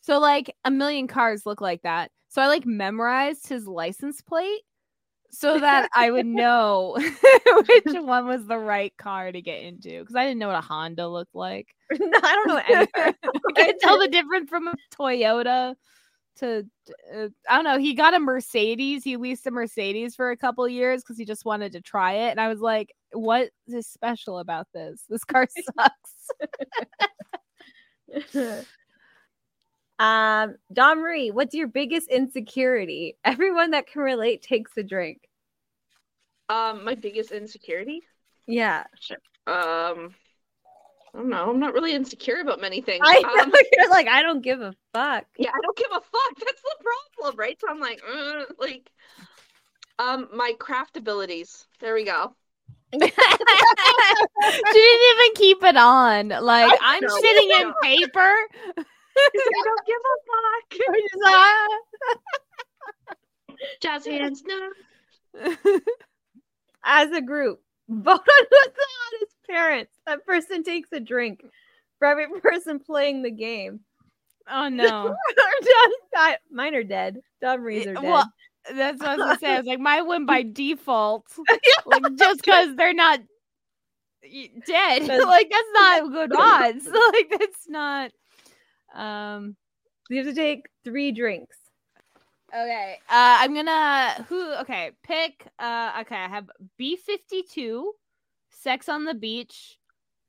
[0.00, 2.10] So like a million cars look like that.
[2.28, 4.60] So I like memorized his license plate
[5.30, 6.96] so that I would know
[7.68, 10.66] which one was the right car to get into because I didn't know what a
[10.66, 11.74] Honda looked like.
[11.92, 13.14] no, I don't know any car.
[13.24, 15.74] I could tell the difference from a Toyota
[16.38, 16.64] to
[17.14, 17.78] uh, I don't know.
[17.78, 19.04] He got a Mercedes.
[19.04, 22.30] He leased a Mercedes for a couple years because he just wanted to try it.
[22.30, 25.02] And I was like, "What is special about this?
[25.08, 25.48] This car
[28.16, 28.68] sucks."
[29.98, 33.16] Um, Dawn Marie, what's your biggest insecurity?
[33.24, 35.22] Everyone that can relate takes a drink.
[36.48, 38.02] Um, my biggest insecurity.
[38.46, 38.84] Yeah,
[39.46, 40.14] Um,
[41.14, 41.50] I don't know.
[41.50, 43.04] I'm not really insecure about many things.
[43.06, 45.26] I Um, you're like I don't give a fuck.
[45.36, 46.32] yeah, I don't give a fuck.
[46.38, 46.76] That's the
[47.16, 47.60] problem, right?
[47.60, 48.90] So I'm like, uh, like,
[49.98, 51.66] um, my craft abilities.
[51.80, 52.34] There we go.
[52.92, 53.12] she didn't
[55.12, 56.28] even keep it on.
[56.28, 58.34] Like I I'm sitting in paper.
[59.18, 60.68] I don't give a fuck.
[63.80, 64.70] Jazz hands, no.
[66.84, 69.92] As a group, vote on who's the hottest parents.
[70.06, 71.44] That person takes a drink
[71.98, 73.80] for every person playing the game.
[74.50, 74.86] oh no.
[74.86, 75.16] Dawn,
[76.16, 77.18] I- mine are dead.
[77.42, 78.04] Dawn Marie's are eh, dead.
[78.04, 78.32] Well,
[78.74, 79.54] that's what I was gonna say.
[79.54, 81.26] I was like, my win by default,
[81.86, 83.20] like just because they're not
[84.66, 85.06] dead.
[85.06, 86.86] Like that's not good odds.
[86.86, 88.10] like that's not.
[88.94, 89.56] Um.
[90.10, 91.56] you have to take three drinks.
[92.54, 92.96] Okay.
[93.08, 94.52] Uh, I'm gonna who?
[94.60, 95.46] Okay, pick.
[95.58, 97.92] Uh, okay, I have B fifty two,
[98.50, 99.78] Sex on the Beach,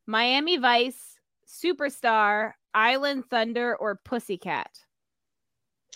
[0.05, 1.16] Miami Vice,
[1.47, 4.70] Superstar, Island Thunder, or Pussycat.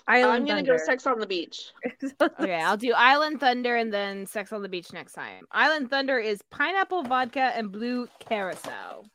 [0.08, 0.78] Island I'm gonna Thunder.
[0.78, 1.72] go sex on the beach.
[2.22, 5.46] Okay, I'll do Island Thunder and then Sex on the Beach next time.
[5.52, 9.06] Island Thunder is pineapple vodka and blue carousel.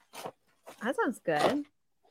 [0.82, 1.64] that sounds good.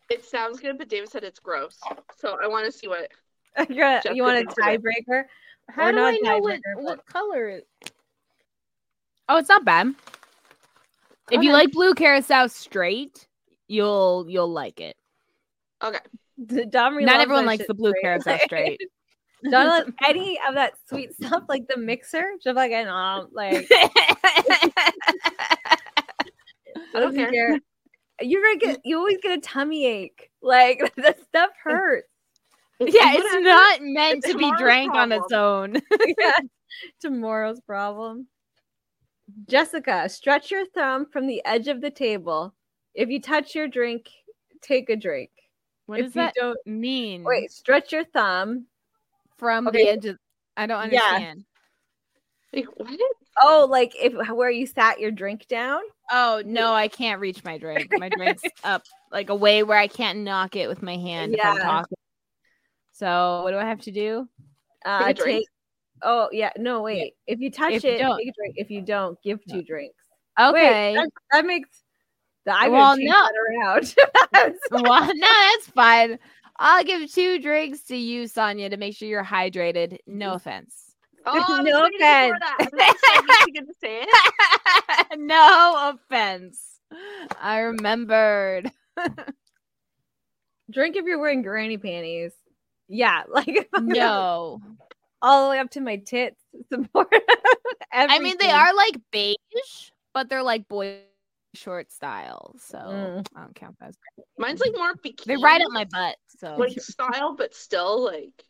[0.10, 1.78] It sounds good, but David said it's gross.
[2.18, 3.10] So I want to see what.
[3.70, 4.82] You're gonna- you want a thinks of it.
[4.82, 5.24] tiebreaker?
[5.70, 7.48] How Or do I know what, but- what color?
[7.50, 7.68] It...
[9.28, 9.94] Oh, it's not bad.
[11.30, 13.28] If you like blue carousel straight,
[13.68, 14.96] you'll you'll like it.
[15.84, 16.00] Okay.
[16.70, 18.02] Dawn Marie Not everyone likes the blue straight.
[18.02, 18.80] carousel straight.
[19.44, 23.68] Don't let any of that sweet stuff like the mixer, just like an um, like
[23.70, 23.90] I
[26.94, 27.60] don't doesn't care.
[28.22, 30.32] You're gonna get you always get a tummy ache.
[30.42, 32.08] Like that stuff hurts.
[32.80, 35.76] yeah, it's not meant It's to be drank on its own.
[36.20, 36.34] yeah.
[37.02, 38.28] Tomorrow's problem.
[39.48, 42.54] Jessica, stretch your thumb from the edge of the table.
[42.94, 44.10] If you touch your drink,
[44.62, 45.32] take a drink.
[45.88, 47.24] What if does you that don't mean?
[47.24, 48.68] wait, stretch your thumb.
[49.38, 49.84] from okay.
[49.84, 50.18] the edge of
[50.56, 51.46] I don't understand.
[52.54, 53.00] Like, what?
[53.44, 55.82] Oh, like if where you sat your drink down.
[56.12, 57.88] Oh no, I can't reach my drink.
[57.92, 61.46] My drink's up like a way where I can't knock it with my hand if
[61.46, 61.64] I'm Yeah.
[61.64, 61.98] talking.
[62.94, 64.28] So what do I have to do?
[64.86, 65.40] Uh, Take a drink.
[65.40, 65.48] take.
[66.04, 67.14] Oh yeah, no wait.
[67.28, 68.56] If you touch If it, don't- take a drink.
[68.58, 69.96] If you don't, give two drinks.
[70.40, 70.94] Okay.
[70.94, 71.70] Wait, that, that makes.
[72.46, 73.28] That, I'm Well, no.
[73.60, 73.94] around.
[74.72, 76.18] well, no, that's fine.
[76.58, 79.98] I'll give two drinks to you, Sonia, to make sure you're hydrated.
[80.08, 80.87] No offense.
[81.40, 82.40] Oh, I was No offense.
[82.42, 85.20] I was to say it.
[85.20, 85.94] no
[87.42, 88.72] I remembered.
[90.72, 92.34] Drink if you're wearing granny panties.
[92.88, 94.60] Yeah, like No.
[95.22, 96.42] all the way up to my tits.
[96.72, 97.14] Support.
[97.92, 99.36] I mean, they are like beige,
[100.14, 101.00] but they're like boy
[101.54, 102.56] short style.
[102.60, 103.28] So Mm.
[103.36, 103.96] I don't count that as
[104.38, 105.26] Mine's like more bikini.
[105.26, 106.16] They're right up my butt.
[106.40, 108.44] So like style, but still like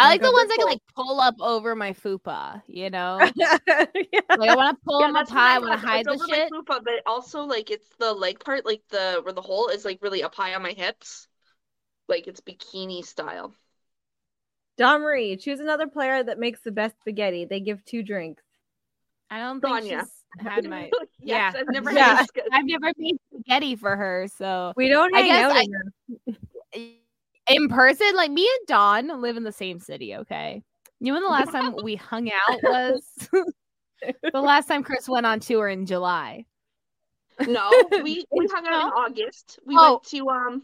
[0.00, 3.18] I like Like the ones I can like pull up over my fupa, you know?
[3.34, 3.58] Yeah.
[3.66, 6.04] like I want to pull them up that's what high, I want want to hide
[6.06, 6.52] the over my shit.
[6.52, 9.98] fupa, but also like it's the leg part, like the where the hole is like
[10.00, 11.26] really up high on my hips.
[12.08, 13.54] Like it's bikini style.
[14.76, 17.44] Dawn Marie, choose another player that makes the best spaghetti.
[17.44, 18.44] They give two drinks.
[19.30, 20.06] I don't think Sonya.
[20.06, 20.90] she's had my.
[21.20, 21.60] yes, yeah.
[21.60, 22.14] I've never Yeah.
[22.18, 22.26] had.
[22.52, 26.38] I've never made spaghetti for her, so We don't I hang guess out I- enough.
[27.48, 30.16] in person, like me and Dawn live in the same city.
[30.16, 30.62] Okay,
[31.00, 33.02] you know when the last time we hung out was
[34.32, 36.44] the last time Chris went on tour in July.
[37.46, 37.70] No,
[38.02, 39.58] we we hung out in August.
[39.66, 39.92] We Oh.
[39.94, 40.62] went to um.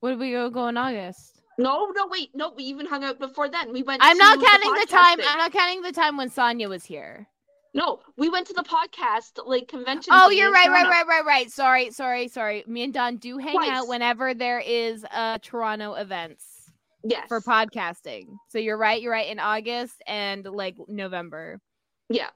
[0.00, 1.40] What did we go go in August?
[1.58, 2.52] No, no, wait, no.
[2.56, 3.72] We even hung out before then.
[3.72, 4.00] We went.
[4.02, 5.18] I'm not counting the time.
[5.18, 5.24] podcasting.
[5.28, 7.26] I'm not counting the time when Sonya was here.
[7.72, 10.12] No, we went to the podcast like convention.
[10.14, 10.90] Oh, you're right, right, Toronto.
[10.90, 11.50] right, right, right.
[11.50, 12.64] Sorry, sorry, sorry.
[12.66, 16.72] Me and Dawn do hang out whenever there is uh Toronto events
[17.04, 17.28] Yes.
[17.28, 18.26] for podcasting.
[18.48, 19.28] So you're right, you're right.
[19.28, 21.60] In August and like November.
[22.08, 22.28] yeah.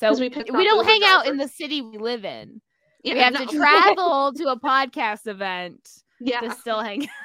[0.00, 2.60] So 'Cause we we, don't hang out in the city we live in.
[3.02, 3.14] Yeah.
[3.14, 3.46] we have no.
[3.46, 5.88] to travel to a podcast event
[6.20, 6.38] Yeah.
[6.40, 7.08] to still hang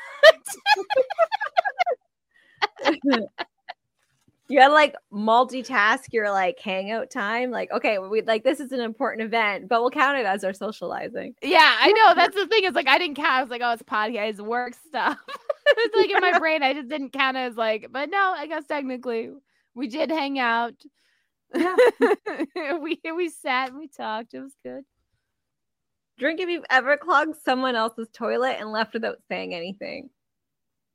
[4.53, 7.49] you had like multitask your like hangout time.
[7.49, 10.53] Like, okay, we like this is an important event, but we'll count it as our
[10.53, 11.33] socializing.
[11.41, 12.13] Yeah, I know.
[12.13, 12.63] That's the thing.
[12.63, 13.31] Is like I didn't count.
[13.31, 15.17] I was like, oh, it's podcast, work stuff.
[15.65, 18.67] it's like in my brain, I just didn't count as like, but no, I guess
[18.67, 19.31] technically
[19.73, 20.75] we did hang out.
[21.55, 21.75] Yeah.
[22.79, 24.35] we we sat and we talked.
[24.35, 24.83] It was good.
[26.19, 30.11] Drink if you've ever clogged someone else's toilet and left without saying anything.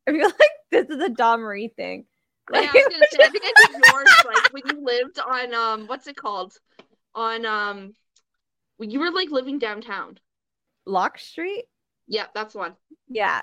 [0.07, 1.73] I feel like this is a Dawn Marie
[2.53, 2.63] thing.
[2.63, 5.55] Yeah, I was gonna say, I think I did yours like when you lived on
[5.55, 6.55] um what's it called?
[7.15, 7.95] On um
[8.77, 10.19] when you were like living downtown.
[10.87, 11.65] Locke Street?
[12.07, 12.75] Yeah, that's one.
[13.09, 13.43] Yeah.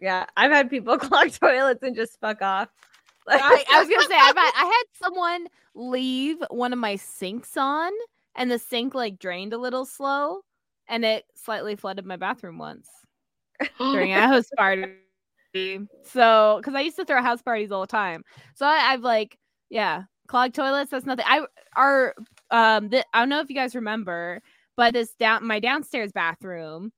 [0.00, 0.26] Yeah.
[0.36, 2.68] I've had people clog toilets and just fuck off.
[3.26, 6.96] Like, I, I was gonna say I've had, I had someone leave one of my
[6.96, 7.92] sinks on,
[8.34, 10.40] and the sink like drained a little slow,
[10.88, 12.88] and it slightly flooded my bathroom once.
[13.78, 14.84] during a house party.
[16.04, 18.22] So, because I used to throw house parties all the time,
[18.54, 19.38] so I, I've like,
[19.70, 20.90] yeah, clogged toilets.
[20.90, 21.24] That's nothing.
[21.26, 21.44] I
[21.76, 22.14] our
[22.50, 24.40] um, the, I don't know if you guys remember,
[24.76, 26.92] but this down my downstairs bathroom,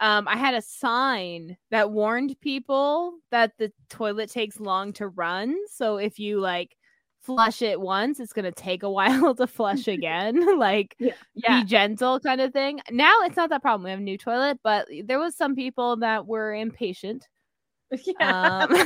[0.00, 5.56] um, I had a sign that warned people that the toilet takes long to run.
[5.68, 6.76] So if you like
[7.20, 10.58] flush it once, it's gonna take a while to flush again.
[10.58, 11.62] like yeah.
[11.62, 12.80] be gentle kind of thing.
[12.90, 13.84] Now it's not that problem.
[13.84, 17.28] We have a new toilet, but there was some people that were impatient.
[18.20, 18.66] yeah.
[18.68, 18.70] Um,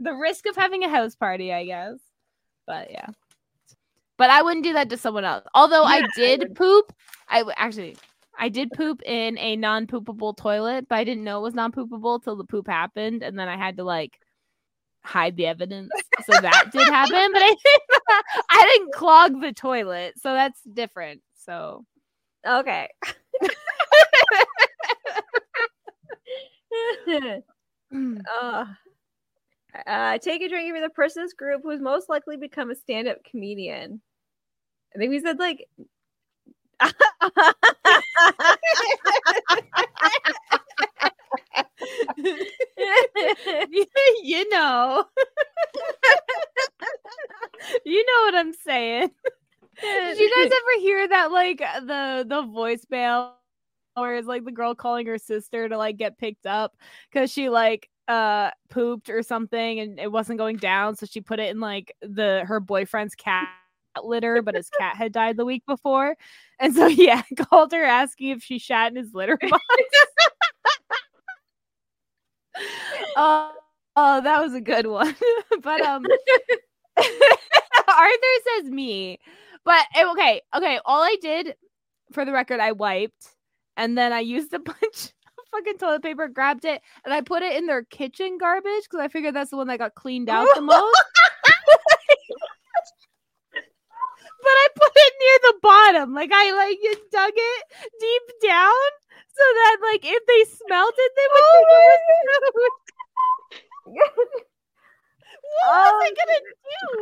[0.00, 1.98] the risk of having a house party, I guess.
[2.66, 3.06] But yeah.
[4.16, 5.44] But I wouldn't do that to someone else.
[5.54, 6.54] Although Yeah, I I did would.
[6.54, 6.92] poop.
[7.28, 7.96] I w- actually
[8.38, 12.36] I did poop in a non-poopable toilet, but I didn't know it was non-poopable till
[12.36, 14.18] the poop happened, and then I had to like
[15.02, 15.90] hide the evidence.
[16.24, 21.22] So that did happen, but I didn't, I didn't clog the toilet, so that's different.
[21.44, 21.84] So
[22.46, 22.88] okay.
[28.42, 28.64] uh,
[29.86, 33.24] uh, take a drink if you're the person's group who's most likely become a stand-up
[33.24, 34.00] comedian.
[34.94, 35.68] I think we said like
[44.22, 45.04] you know.
[47.84, 49.10] you know what I'm saying.
[49.80, 53.32] Did you guys ever hear that like the the voicemail
[53.96, 56.76] it's like the girl calling her sister to like get picked up
[57.10, 61.40] because she like uh pooped or something and it wasn't going down so she put
[61.40, 63.48] it in like the her boyfriend's cat
[64.02, 66.16] litter but his cat had died the week before.
[66.58, 69.62] And so yeah called her asking if she shat in his litter box.
[73.16, 73.50] Oh,
[73.96, 75.16] oh that was a good one.
[75.60, 76.04] But um
[77.88, 78.20] arthur
[78.56, 79.18] says me.
[79.64, 81.56] But eh, okay okay all i did
[82.12, 83.33] for the record i wiped
[83.76, 87.42] and then i used a bunch of fucking toilet paper grabbed it and i put
[87.42, 90.48] it in their kitchen garbage because i figured that's the one that got cleaned out
[90.54, 91.02] the most
[94.44, 96.12] but I put it near the bottom.
[96.12, 96.76] Like I like
[97.10, 97.64] dug it
[97.98, 98.84] deep down
[99.32, 101.66] so that like if they smelled it, they would oh think
[102.28, 102.94] it was food.
[103.84, 104.30] What was
[106.02, 106.40] I gonna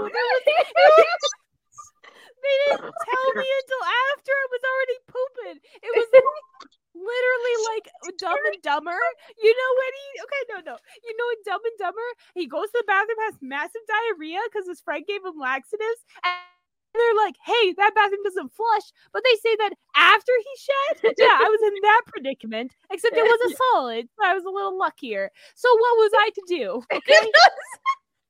[0.00, 1.41] um, do?
[2.42, 3.82] They didn't tell me until
[4.12, 5.58] after I was already pooping.
[5.82, 6.28] It was like,
[6.94, 7.86] literally like
[8.18, 9.00] Dumb and Dumber.
[9.38, 12.68] You know when he okay no no you know in Dumb and Dumber he goes
[12.70, 16.52] to the bathroom has massive diarrhea because his friend gave him laxatives and
[16.94, 21.38] they're like hey that bathroom doesn't flush but they say that after he shed yeah
[21.40, 24.76] I was in that predicament except it was a solid so I was a little
[24.76, 27.32] luckier so what was I to do okay.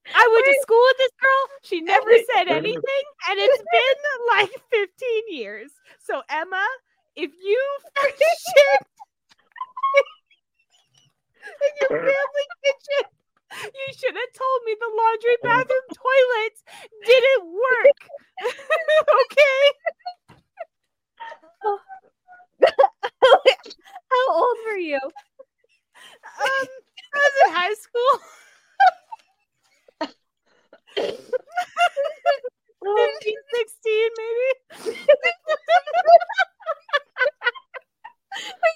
[0.07, 1.43] I went to school with this girl.
[1.63, 3.99] She never said anything, and it's been
[4.37, 5.71] like 15 years.
[6.01, 6.67] So Emma,
[7.15, 7.63] if you
[8.03, 8.81] shit
[11.63, 13.05] in your family kitchen,
[13.63, 16.65] you should have told me the laundry bathroom toilets
[17.07, 18.01] didn't work.
[19.23, 19.63] okay.
[24.11, 25.01] How old were you?
[25.03, 26.69] Um,
[27.15, 28.21] I was in high school.
[30.97, 31.13] 15,
[32.85, 34.49] 16, maybe.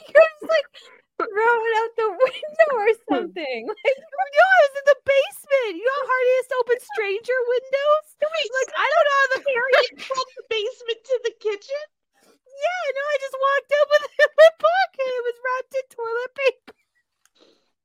[0.07, 0.69] You're just like
[1.17, 3.61] throwing out the window or something.
[3.87, 3.99] Like,
[4.37, 5.81] No, I was in the basement.
[5.81, 8.07] You know how hard it is to open stranger windows?
[8.21, 9.41] Wait, like I don't know how the
[9.81, 11.85] it from the basement to the kitchen.
[12.25, 15.09] Yeah, no, I just walked up with it in my pocket.
[15.09, 16.73] It was wrapped in toilet paper.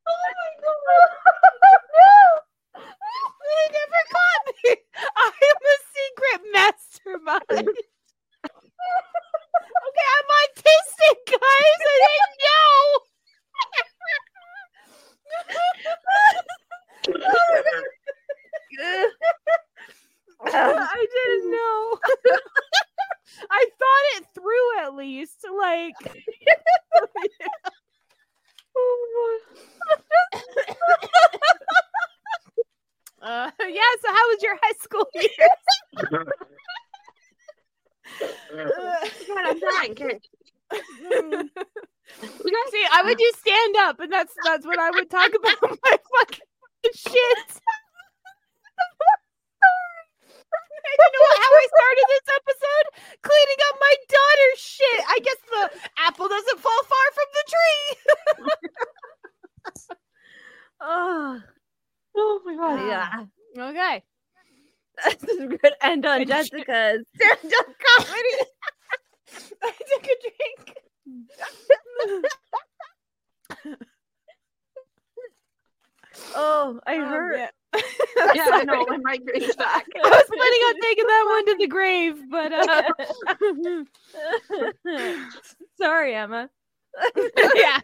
[0.07, 1.11] Oh my god.
[3.41, 4.69] They never caught me.
[5.15, 7.67] I am a secret mastermind.
[9.87, 11.81] okay, I'm autistic, guys.
[11.85, 13.01] I didn't know.
[20.43, 21.99] Um, I didn't know.
[23.51, 25.45] I thought it through at least.
[25.59, 25.93] Like,
[33.21, 33.93] uh, yeah.
[34.01, 35.29] So, how was your high school years.
[39.27, 39.91] God, I'm dying.
[39.91, 40.19] Okay.
[42.71, 42.85] See.
[42.93, 45.61] I would do stand up, and that's that's what I would talk about.
[45.83, 46.39] My fucking
[46.95, 47.61] shit.
[50.91, 52.85] you know what, how I started this episode?
[53.21, 55.01] Cleaning up my daughter's shit.
[55.07, 55.63] I guess the
[55.97, 58.49] apple doesn't fall far from the tree.
[60.81, 61.41] oh,
[62.15, 62.87] Oh my god.
[62.87, 63.25] yeah.
[63.69, 64.03] Okay.
[65.05, 68.35] This is a good end on Jessica's stand-up comedy.
[69.63, 70.75] I took a drink.
[76.35, 77.37] Oh, I Oh, heard.
[77.37, 77.49] man.
[78.35, 78.85] Yeah, I know.
[78.87, 79.85] My migraine's back.
[79.95, 82.83] I was planning on taking that one to the grave, but uh,
[85.81, 86.49] Sorry, Emma.
[87.55, 87.79] yeah.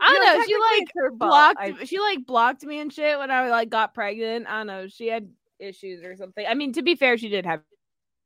[0.00, 0.44] I don't No, know.
[0.46, 0.88] She like
[1.18, 1.58] blocked.
[1.60, 4.46] I- She like blocked me and shit when I like got pregnant.
[4.48, 4.88] I don't know.
[4.88, 5.28] She had
[5.60, 6.44] issues or something.
[6.48, 7.60] I mean, to be fair, she did have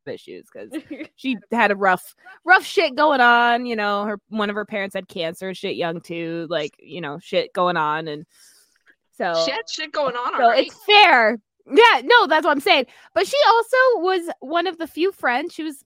[0.07, 0.71] issues because
[1.17, 2.15] she had a rough,
[2.45, 3.67] rough shit going on.
[3.67, 6.47] You know, her one of her parents had cancer, shit, young too.
[6.51, 8.25] Like you know, shit going on, and
[9.17, 10.67] so She had shit going on so already.
[10.67, 11.39] it's fair.
[11.67, 12.87] Yeah, no, that's what I'm saying.
[13.15, 15.55] But she also was one of the few friends.
[15.55, 15.83] She was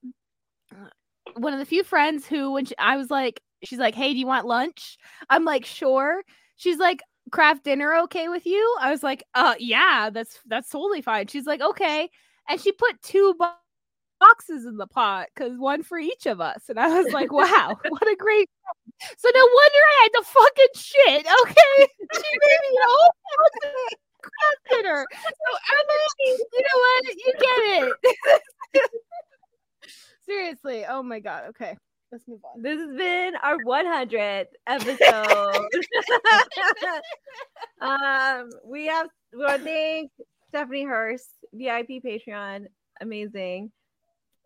[0.72, 0.88] uh,
[1.36, 4.18] one of the few friends who, when she, I was like, she's like, "Hey, do
[4.18, 4.98] you want lunch?"
[5.30, 6.22] I'm like, "Sure."
[6.56, 7.00] She's like,
[7.30, 11.46] "Kraft dinner okay with you?" I was like, "Uh, yeah, that's that's totally fine." She's
[11.46, 12.10] like, "Okay,"
[12.48, 13.52] and she put two bo-
[14.20, 17.76] boxes in the pot because one for each of us, and I was like, "Wow,
[17.88, 18.48] what a great."
[19.18, 21.26] So no wonder I had to fucking shit.
[21.26, 23.12] Okay, she made me a whole
[24.22, 25.06] Kraft dinner.
[25.12, 27.04] So Emma, you know what?
[27.16, 27.98] You get
[28.74, 28.82] it.
[30.26, 30.84] Seriously.
[30.86, 31.44] Oh my god.
[31.50, 31.76] Okay.
[32.10, 32.62] Let's move on.
[32.62, 35.68] This has been our 100th episode.
[37.80, 40.10] um, we have we want to thank
[40.48, 42.66] Stephanie Hurst, VIP Patreon,
[43.00, 43.70] amazing.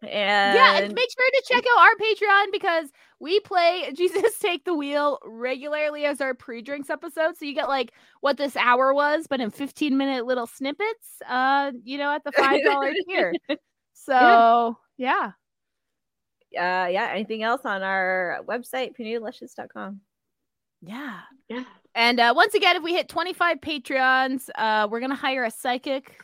[0.02, 2.88] And yeah, and make sure to check out our Patreon because
[3.20, 7.36] we play Jesus Take the Wheel regularly as our pre-drinks episode.
[7.38, 11.22] So you get like what this hour was, but in 15 minute little snippets.
[11.28, 13.32] Uh, you know, at the five dollar tier.
[13.94, 15.32] So yeah.
[16.57, 20.00] Uh, yeah, anything else on our website, opinionatedlushes.com.
[20.82, 21.20] Yeah.
[21.48, 21.64] yeah.
[21.94, 26.20] And uh, once again, if we hit 25 Patreons, uh, we're gonna hire a psychic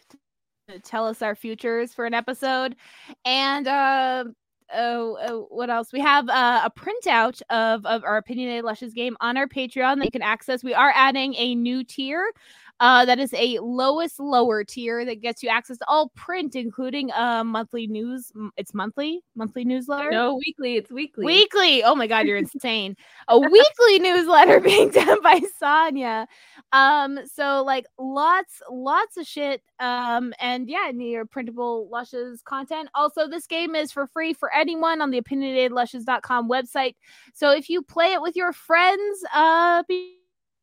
[0.69, 2.77] to tell us our futures for an episode.
[3.25, 4.25] And uh,
[4.75, 5.93] oh, oh, what else?
[5.93, 10.05] We have uh, a printout of of our opinionated Lushes game on our Patreon that
[10.05, 10.65] you can access.
[10.65, 12.33] We are adding a new tier.
[12.81, 17.11] Uh, that is a lowest lower tier that gets you access to all print, including
[17.13, 18.31] uh monthly news.
[18.57, 20.11] It's monthly, monthly newsletter.
[20.11, 20.77] No, weekly.
[20.77, 21.25] It's weekly.
[21.25, 21.83] Weekly.
[21.83, 22.97] Oh my god, you're insane.
[23.27, 26.29] A weekly newsletter being done by Sonia.
[26.73, 29.63] Um, so like lots, lots of shit.
[29.81, 32.89] Um, and yeah, and your printable lushes content.
[32.95, 36.95] Also, this game is for free for anyone on the opinionatedlushes.com website.
[37.35, 40.18] So if you play it with your friends, uh be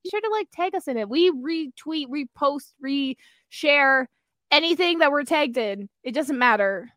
[0.09, 1.09] sure to like tag us in it.
[1.09, 4.05] We retweet, repost, reshare
[4.51, 5.89] anything that we're tagged in.
[6.03, 6.89] It doesn't matter.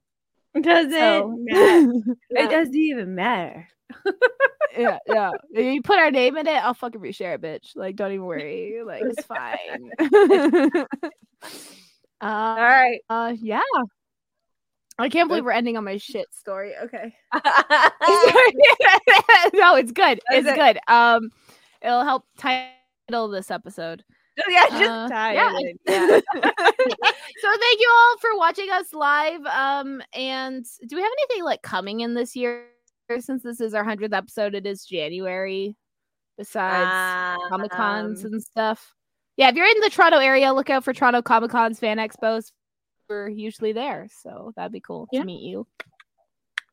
[0.60, 1.92] Does it So, matter?
[2.30, 2.44] yeah.
[2.44, 3.68] It doesn't even matter.
[4.76, 5.30] yeah, yeah.
[5.52, 7.76] If you put our name in it, I'll fucking reshare it, bitch.
[7.76, 8.80] Like, don't even worry.
[8.84, 9.90] Like, it's fine.
[12.20, 13.00] uh, All right.
[13.08, 13.60] uh, yeah.
[14.98, 16.72] I can't believe we're ending on my shit story.
[16.82, 17.14] Okay.
[19.54, 20.20] no, it's good.
[20.30, 20.56] It's it?
[20.56, 20.78] good.
[20.88, 21.30] Um,
[21.80, 22.24] it'll help
[23.08, 24.04] title this episode.
[24.48, 25.50] yeah, just Uh, tie yeah.
[25.88, 26.20] Yeah.
[26.34, 29.44] so thank you all for watching us live.
[29.46, 32.66] Um, and do we have anything like coming in this year?
[33.18, 35.74] Since this is our hundredth episode, it is January.
[36.36, 38.94] Besides Comic Cons Um, and stuff.
[39.36, 42.52] Yeah, if you're in the Toronto area, look out for Toronto Comic Cons, Fan Expos.
[43.08, 45.20] We're usually there, so that'd be cool Yeah.
[45.20, 45.66] to meet you.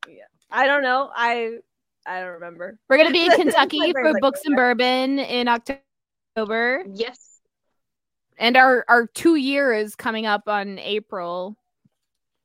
[0.06, 1.10] Yeah, I don't know.
[1.14, 1.58] I
[2.06, 2.78] I don't remember.
[2.88, 5.80] We're gonna be in Kentucky for Books and Bourbon in October,
[6.36, 7.40] Yes.
[8.38, 11.56] and our our two year is coming up on April.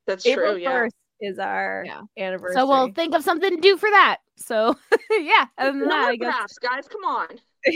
[0.08, 0.62] That's April true.
[0.62, 0.72] Yeah.
[0.72, 2.02] first is our Yeah.
[2.18, 2.56] anniversary.
[2.56, 4.18] So we'll think of something to do for that.
[4.38, 4.76] So
[5.12, 6.34] yeah, other than No that, I guess.
[6.34, 6.88] crafts, guys.
[6.88, 7.28] Come on.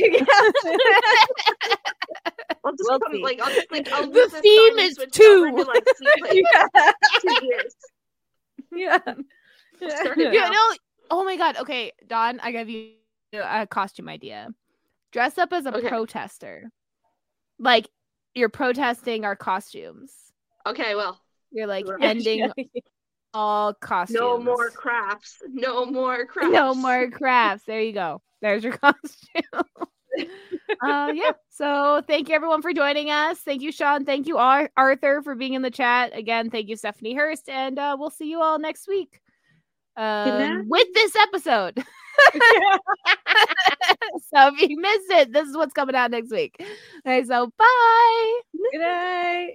[2.63, 3.21] I'll just We'll become, see.
[3.23, 5.47] like I'll just like I'll The use theme is two.
[5.51, 6.91] over to, like, see, like, yeah.
[7.21, 7.75] two years.
[8.71, 8.97] yeah.
[8.97, 10.59] Start it Yeah, no.
[11.11, 11.57] Oh my god.
[11.57, 12.93] Okay, Dawn, I gave you
[13.33, 14.49] a costume idea.
[15.15, 15.87] Dress up as a Okay.
[15.87, 16.69] protester.
[17.57, 17.87] Like
[18.33, 20.11] you're protesting our costumes.
[20.67, 21.17] Okay, well,
[21.51, 22.51] You're like ending
[23.33, 24.19] all costumes.
[24.19, 25.37] no more crafts.
[25.47, 26.51] No more crafts.
[26.53, 27.63] No more crafts.
[27.65, 28.21] There you go.
[28.41, 29.63] There's your costume.
[30.83, 31.31] uh, yeah.
[31.49, 33.39] So thank you everyone for joining us.
[33.39, 34.03] Thank you, Sean.
[34.03, 36.11] Thank you, Ar- Arthur, for being in the chat.
[36.13, 39.21] Again, thank you, Stephanie Hurst, and uh, we'll see you all next week
[39.95, 41.81] um, with this episode.
[44.33, 46.55] so if you missed it, this is what's coming out next week.
[47.05, 48.39] Okay, so bye.
[48.71, 49.51] Good night.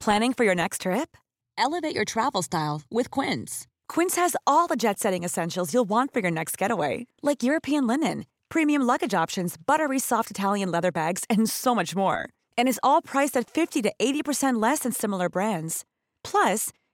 [0.00, 1.16] Planning for your next trip?
[1.56, 3.68] Elevate your travel style with Quince.
[3.88, 7.86] Quince has all the jet setting essentials you'll want for your next getaway, like European
[7.86, 12.28] linen, premium luggage options, buttery soft Italian leather bags, and so much more.
[12.58, 15.84] And is all priced at 50 to 80% less than similar brands.
[16.24, 16.70] Plus,